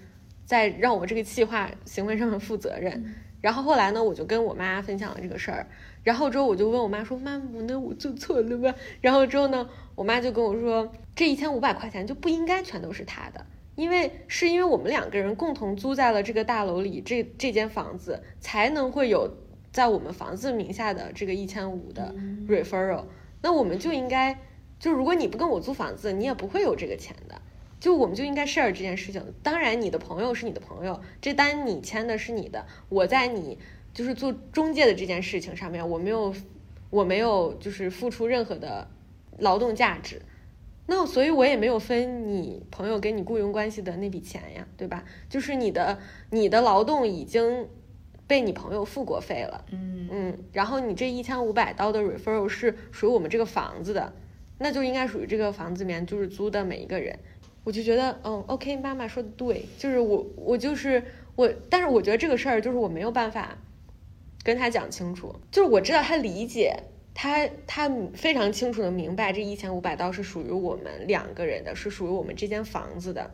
[0.46, 5.68] 在让我这个气话行为上面负责任，然后后来呢，我就跟我妈分享了这个事儿，
[6.04, 13.46] 然后之后我就问我妈说：“妈，我那我做错了吗？”然后之后呢，我妈就跟我说：“这一千五百块钱就不应该全都是他的，
[13.76, 19.30] 因为是因为我们两个人共同租在了这个大楼里，这这间房子才能会有
[19.72, 22.14] 在我们房子名下的这个一千五的
[22.48, 23.06] referral，
[23.42, 24.38] 那我们就应该，
[24.80, 27.42] 就如果你不跟我租房子，你也不会有这个钱的。”
[27.84, 29.22] 就我们就应该 share 这件事情。
[29.44, 32.66] 当然，你的朋友是你的朋友，这单你签的是你的。
[32.88, 33.60] 我在你
[33.94, 36.34] 就是做中介的这件事情上面，我没有，
[36.90, 38.88] 我没有就是付出任何的
[39.38, 40.22] 劳动价值。
[40.86, 45.04] 那所以，我也没有分你朋友跟你雇佣关系的那笔钱呀，对吧？
[45.28, 46.00] 就是你的
[46.30, 47.68] 你的劳动已经
[48.26, 50.38] 被你朋友付过费了，嗯嗯。
[50.54, 54.14] 然后你这一千五百刀的 referral 是属于我们这个房子的，
[54.58, 57.20] 那就应该属于这个房子里面就是租的每一个人。
[57.64, 61.02] 我就觉得，嗯，OK，妈妈说的对，就是我，我就是
[61.36, 63.58] 我，但是我觉得这个事儿就是我没有办法
[64.44, 66.76] 跟他讲清楚，就是我知道他理解，
[67.14, 73.32] 他他非常清楚的明白这一千五百刀是属于我们两个人的，是属于我们这间房子的，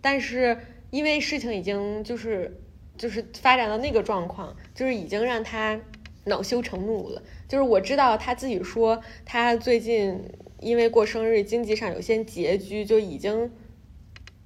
[0.00, 0.56] 但是
[0.90, 2.58] 因为事情已经就是
[2.96, 5.78] 就是发展到那个状况，就是已经让他
[6.24, 10.18] 恼羞成怒了，就是我知道他自己说他最近。
[10.60, 13.50] 因为过生日，经济上有些拮据，就已经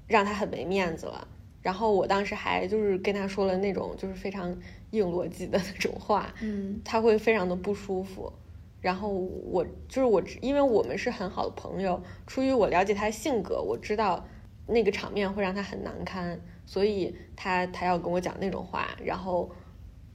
[0.06, 1.26] 让他很没面子了。
[1.62, 4.56] 然后我当时还就是跟他说了那种就是非常
[4.90, 8.32] 硬逻辑的那种话， 嗯，他会非常的不舒服。
[8.80, 14.26] 然后我就是我，因为我们是很好的朋友，出于我了解他性格，我知道
[14.66, 18.88] 那个场面会让他很难堪，所以他他要跟我讲那种话。
[19.04, 19.48] 然后，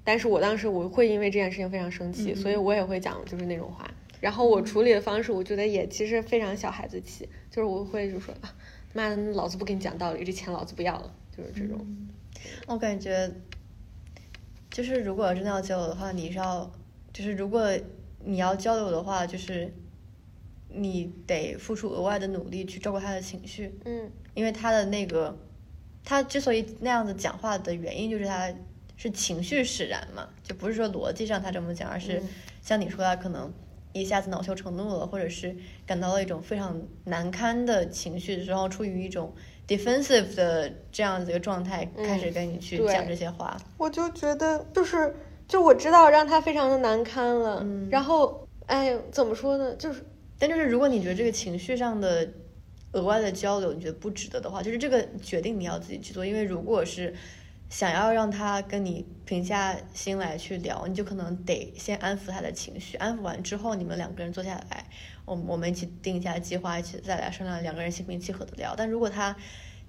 [0.04, 3.90] 但是我当时我会因为这件事情非常生气，所以我也会讲就是那种话。
[4.20, 8.56] 然后我处理的方式，我觉得也其实非常小孩子气，就是我会就说啊，
[8.94, 11.86] 妈的，老子不跟你讲道理，这钱老子不要了，就是这种。
[12.66, 13.32] 我感觉，
[14.72, 16.72] 就是如果真的要交流的话，你是要，
[17.14, 17.70] 就是如果
[18.24, 19.72] 你要交流的话，就是
[20.70, 23.78] 你得付出额外的努力去照顾他的情绪。
[23.86, 25.38] 嗯，因为他的那个，
[26.04, 28.52] 他之所以那样子讲话的原因，就是他
[28.96, 32.22] 是情绪使然嘛，就不是说逻辑上他这么讲，而是
[32.64, 33.54] 像你说的，可能。
[33.94, 35.56] 一下子恼羞成怒了，或者是
[35.86, 39.34] 感到了一种非常难堪的情绪，然后出于一种
[39.68, 43.58] defensive 的这样子一个状态，开始跟你去讲这些话。
[43.78, 45.16] 我就觉得，就是
[45.48, 49.74] 就我知道让他非常的难堪了，然后哎，怎么说呢？
[49.76, 50.06] 就是，
[50.38, 52.30] 但就是如果你觉得这个情绪上的
[52.92, 57.14] 额外的交流你觉得不值得的话，就是这个决定你要自己去做，因为如果是。
[57.70, 64.86] 想要让他跟你平下心来去聊，你就可能得先安抚他的情绪，安抚完之后，你们两个人坐下来，
[65.26, 68.74] 我我们一起定一下计划，一起再来商量，两个人心平气和的聊。
[68.78, 69.36] 但如果他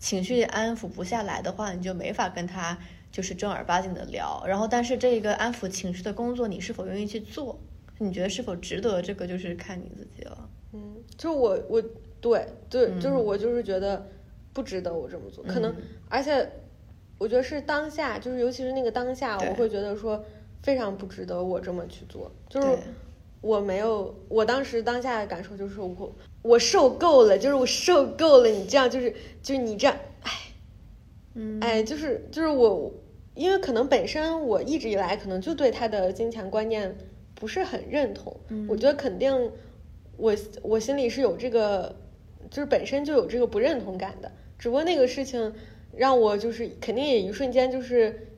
[0.00, 2.76] 情绪安抚不下来的话，你就没法跟他
[3.12, 4.42] 就是正儿八经的聊。
[4.46, 7.60] 然后，但是这个安抚情绪的工作，你是否愿意去做？
[7.98, 9.00] 你觉得是否值得？
[9.00, 10.50] 这个就是看你自己了。
[10.72, 11.80] 嗯，就我我
[12.20, 14.04] 对对，就是我就是觉得
[14.52, 15.72] 不值得我这么做，可能
[16.08, 16.50] 而且。
[17.18, 20.24] 我觉得是当下，就是尤其是那个当下，我会觉得说
[20.62, 22.30] 非常不值得我这么去做。
[22.48, 22.68] 就是
[23.40, 29.10] 我没有，我当时当下的感受就是我我受够了，就是我受够了你这样，就是
[29.42, 30.30] 就是你这样，哎，
[31.34, 32.92] 嗯，哎，就是就是我，
[33.34, 36.96] 因为可能本身我一直以来可能就对他的金钱观念
[37.34, 38.36] 不是很认同。
[38.68, 39.50] 我觉得肯定
[40.16, 40.32] 我
[40.62, 41.96] 我心里是有这个，
[42.48, 45.52] 就是本身就有这个不认同感的，只不过那个事情。
[45.98, 48.28] 让我就是肯定也一瞬间就是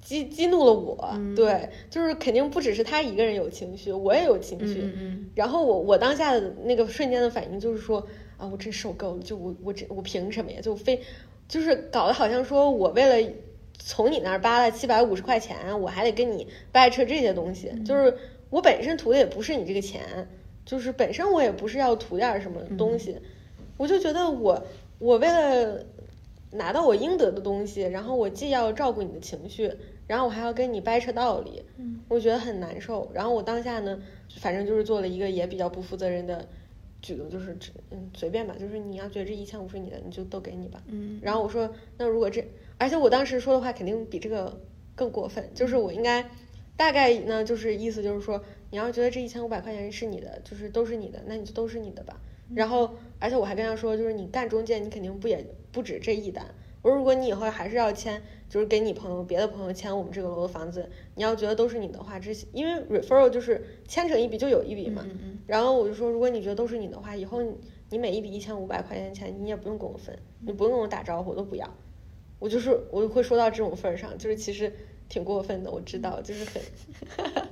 [0.00, 0.96] 激激怒了我，
[1.36, 4.80] 对，就是肯定不只是他一个人有情绪，我也有情绪。
[5.34, 8.04] 然后我我当下的那个瞬间的反应就是说
[8.38, 10.60] 啊，我真受够了，就我我这我凭什么呀？
[10.62, 11.00] 就非
[11.46, 13.30] 就是搞得好像说我为了
[13.78, 17.70] 从你那儿扒拉七百五十块钱，我还得跟你掰扯这些东西。
[17.84, 18.16] 就是
[18.50, 20.26] 我本身图的也不是你这个钱，
[20.64, 23.16] 就是本身我也不是要图点什么东西。
[23.76, 24.64] 我就觉得我
[24.98, 25.84] 我为了
[26.52, 29.72] 拿到我应得的东西，然后我既要照顾你的情绪，
[30.06, 33.10] 然后我还要跟你掰扯道理，嗯，我觉得很难受。
[33.12, 34.00] 然后我当下呢，
[34.36, 36.48] 反正就是做了一个也比较不负责任的
[37.02, 37.56] 举动，就是
[37.90, 40.82] 嗯随便吧，就是你要觉得这一千五是你的，你就都给你吧。
[40.86, 42.42] 嗯，然后我说，那如果这，
[42.78, 44.60] 而且我当时说的话肯定比这个
[44.94, 46.30] 更过分，就是我应该
[46.76, 52.20] 大概呢，就是意思就是说，你要觉得这一千五百块钱是你的，就是都是你的，那你就都是你的吧。
[52.54, 56.44] 然后，而且我还跟他说，就是你干中介，你肯定不也不止这一单。
[56.82, 65.02] 我说，如果你以后还是要签，就是给你朋友、别的朋友签我们这个楼的房子，你要觉得都是你的话，这些因为 referral 就是签成一笔就有一笔嘛。
[65.04, 67.56] 嗯嗯然后我就说，如果你觉得都是你的话，以后你
[67.90, 71.68] 你每一笔一千五百块钱钱，你也不用跟我分，你不用跟我打招呼，我都不要。
[72.38, 74.72] 我就是我会说到这种份儿上，就是其实
[75.08, 76.62] 挺过分的，我知道，就是很，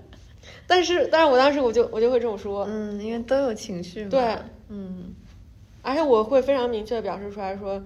[0.69, 4.11] 但是但是我当时我就我就会这么说，嗯，因为都有情绪嘛。
[4.11, 4.39] 对，
[4.69, 5.15] 嗯
[5.87, 7.81] 而且我会非常明确的表示出来说，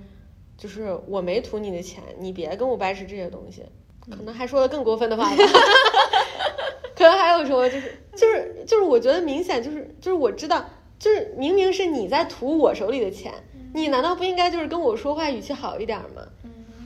[0.56, 3.62] 就是我没图你的钱，你别跟我掰扯这些东西，
[4.00, 5.36] 可能还说了更过分的话吧。
[6.96, 10.64] 可能还有说，就是就是就是，我觉得明显就是就是我知道，
[10.98, 13.34] 就是明明是你在图我手里的钱，
[13.74, 16.22] 你难道不应该就是跟我说话语气好一点吗？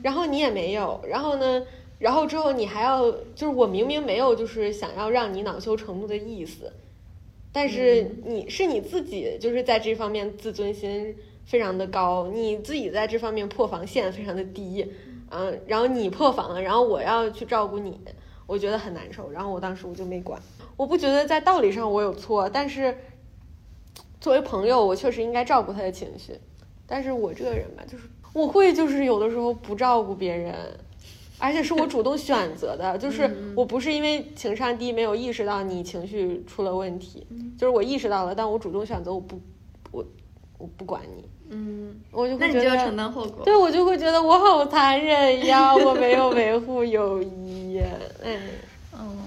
[0.02, 1.64] 然后你也没有，然后呢，
[2.00, 6.72] 然后之后你还要就是我明明没有就是想要让你恼羞成怒的意思，
[7.56, 11.14] 但是你是你自己就是在这方面自尊心
[11.46, 14.84] 非常的高，你自己在这方面破防线非常的低，
[15.30, 18.00] 嗯，然后你破防了，然后我要去照顾你，
[18.44, 20.42] 我觉得很难受，然后我当时我就没管，
[20.76, 22.98] 我不觉得在道理上我有错，但是
[24.20, 26.32] 作为朋友，我确实应该照顾他的情绪，
[26.88, 30.52] 但是我这个人吧，就是我会就是有的时候不照顾别人。
[31.44, 37.26] 而且是我主动选择的，就是我不是因为情商低没有意识到你情绪出了问题，
[37.58, 39.38] 就是我意识到了，但我主动选择我不，
[39.90, 40.06] 我
[40.56, 43.44] 我不管你，嗯，我就会觉得那你就要承担后果。
[43.44, 47.78] 对我就会觉得我好残忍呀，我没有维护友谊，
[48.22, 48.40] 哎，
[48.98, 49.18] 嗯，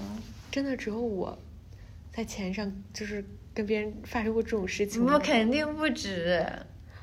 [0.50, 1.38] 真的只有我
[2.12, 3.24] 在钱上就是
[3.54, 6.44] 跟别人发生过这种事情吗，我肯定不止。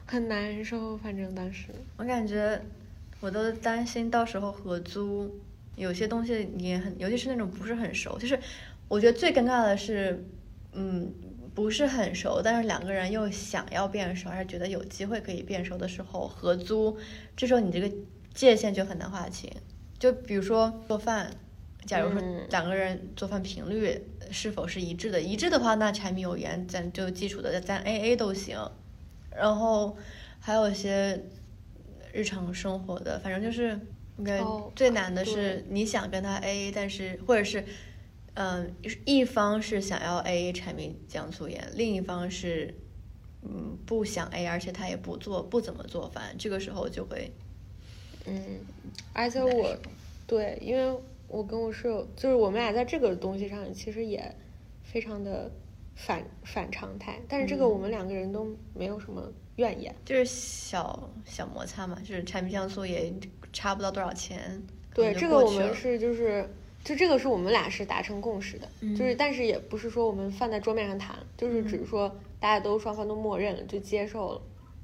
[0.07, 2.61] 很难受，反正当时，我感觉
[3.25, 5.35] 我都担心到时候合租，
[5.75, 8.39] 有些东西也很，尤其是那种不是很熟，就是
[8.87, 10.23] 我觉得最尴尬的是，
[10.73, 11.11] 嗯，
[11.55, 16.95] 不是很熟，但是两个人又想要变熟，还是觉得有机会可以变熟的时候合租，
[17.35, 17.91] 这时候你这个
[18.35, 19.51] 界限就很难划清。
[19.97, 21.31] 就比如说做饭，
[21.87, 23.99] 假如说嗯两个人做饭频率
[24.29, 28.59] 是否是一致的，一致的话，那柴米油盐咱就基础的咱 A A 都行。
[29.35, 29.97] 然后
[30.39, 31.25] 还有一些
[32.15, 33.77] 日常生活的，反正就是
[34.17, 37.65] 应该哦最难的是你想跟他 A A，但是或者是
[38.35, 38.73] 嗯
[39.03, 42.73] 一方是想要 A A 柴米酱醋盐，另一方是
[43.41, 47.29] 嗯不想 A，而且他也不做不怎么做饭，这个时候就会
[48.25, 48.59] 嗯，
[49.11, 49.77] 而且我
[50.25, 50.97] 对，因为
[51.27, 54.33] 我跟我室友，就是我们俩在这个东西上其实也
[54.83, 55.51] 非常的
[55.95, 59.93] 反反常态，但是这个我们两个人都没有什么怨言。
[60.05, 63.13] 就是小小摩擦嘛，就是产品像素也
[63.53, 64.61] 差不到多少钱。
[64.93, 66.49] 对，这个我们是就是
[66.83, 72.09] 就这个是我们俩是达成共识的，就是嗯但是也不是说我们放在桌面上谈，就是只是说
[72.39, 74.41] 大家都双方都默认了，就接受了。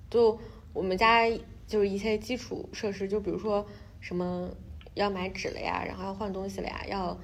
[0.10, 0.38] 就
[0.73, 1.30] 我们家
[1.65, 3.65] 就是一些基础设施，就比如说
[4.02, 4.49] 什么
[4.95, 7.18] 要买纸了呀，然后要换东西了呀，要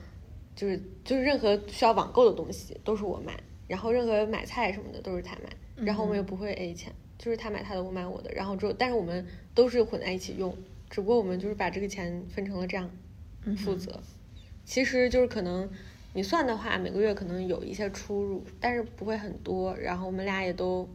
[0.55, 3.37] 就是就是任何需要网购的东西都是我买，
[3.67, 10.55] 然后任何买菜什么的都是他买，然后我们也不会 A 钱，就是他买他的，我买我的，然后之后但是我们都是混在一起用，
[10.89, 12.89] 只不过我们就是把这个钱分成了这样
[13.57, 13.99] 负责。
[14.65, 15.69] 其实就是可能
[16.13, 19.75] 你算的话，每个月可能有一些出入，但是不会很多。
[19.77, 20.87] 然后我们俩也都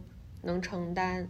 [0.43, 1.27] 能承担，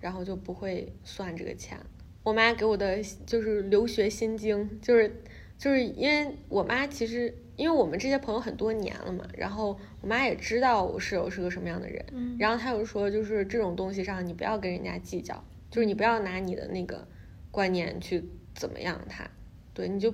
[0.00, 1.78] 然后就不会算这个钱。
[2.22, 5.22] 我妈给我的就是留学心经，就是
[5.56, 17.06] 就是因为我妈其实因为我们这些朋友很多年了嘛，然后我妈也知道我室友是个什么样的人，嗯然后她就说就是这种东西上你不要跟人家计较，就是你不要拿你的那个
[17.50, 18.24] 观念去
[18.54, 19.30] 怎么样他，
[19.74, 20.10] 对，你就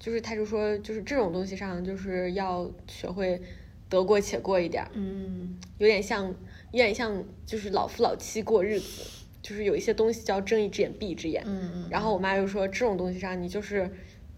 [0.00, 3.40] 就是她就说就是这种东西上就是要学会
[3.88, 5.56] 得过且过一点，嗯。
[5.78, 9.02] 有点像有点像就是老夫老妻过日子，
[9.40, 13.88] 就是有一些东西叫睁一只眼闭一只眼，嗯嗯，然后我妈就说这种东西上你就是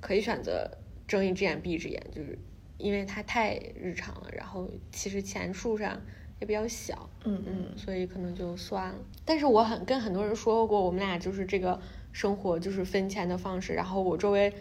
[0.00, 0.68] 可以选择
[1.08, 2.38] 睁一只眼闭一只眼，就是
[2.76, 6.00] 因为它太日常了，然后其实钱数上
[6.38, 8.98] 也比较小，嗯嗯所以可能就算了。
[9.24, 11.80] 但是我很跟很多人说过，我们俩就是这个
[12.12, 14.52] 生活就是分钱的方式，然后我周围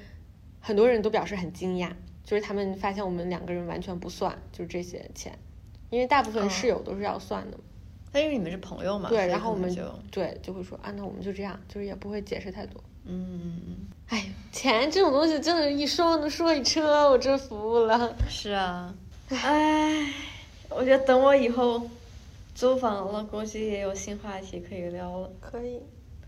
[0.59, 1.91] 很多人都表示很惊讶，
[2.23, 5.37] 就是他们发现我们两个人完全不算，就是这些钱，
[5.89, 7.63] 因为大部分哦室友都是要算的嘛。
[8.09, 12.81] 但因为你们是朋友嘛，对，然后我们就对就会说啊，那我们就这样，就是也不会解释太多。
[13.03, 18.15] 嗯嗯嗯，哎，钱这种东西真的，一说能说一车，我真服了。
[18.29, 18.93] 是啊，
[19.29, 20.13] 哎，
[20.69, 21.89] 我觉得等我以后
[22.55, 25.29] 租房了，估计也有新话题可以聊了。
[25.41, 25.81] 可以，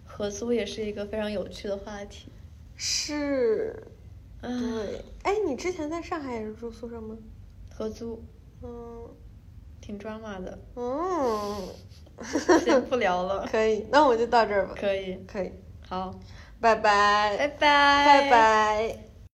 [0.06, 2.28] 合租也是一个非常有趣的话题。
[2.76, 3.82] 是，
[4.42, 5.06] 唉，对。
[5.24, 7.18] 哎，你之前在上海也是住宿舍吗？
[7.74, 8.22] 合租
[8.62, 9.08] 嗯
[9.80, 11.70] 挺 drama 的，嗯，
[12.64, 13.48] 先不聊了。
[13.50, 14.76] 可以，那我就到这儿吧。
[14.78, 15.52] 可以，可以，
[15.88, 16.14] 好，
[16.62, 19.09] 拜拜，拜拜，拜拜。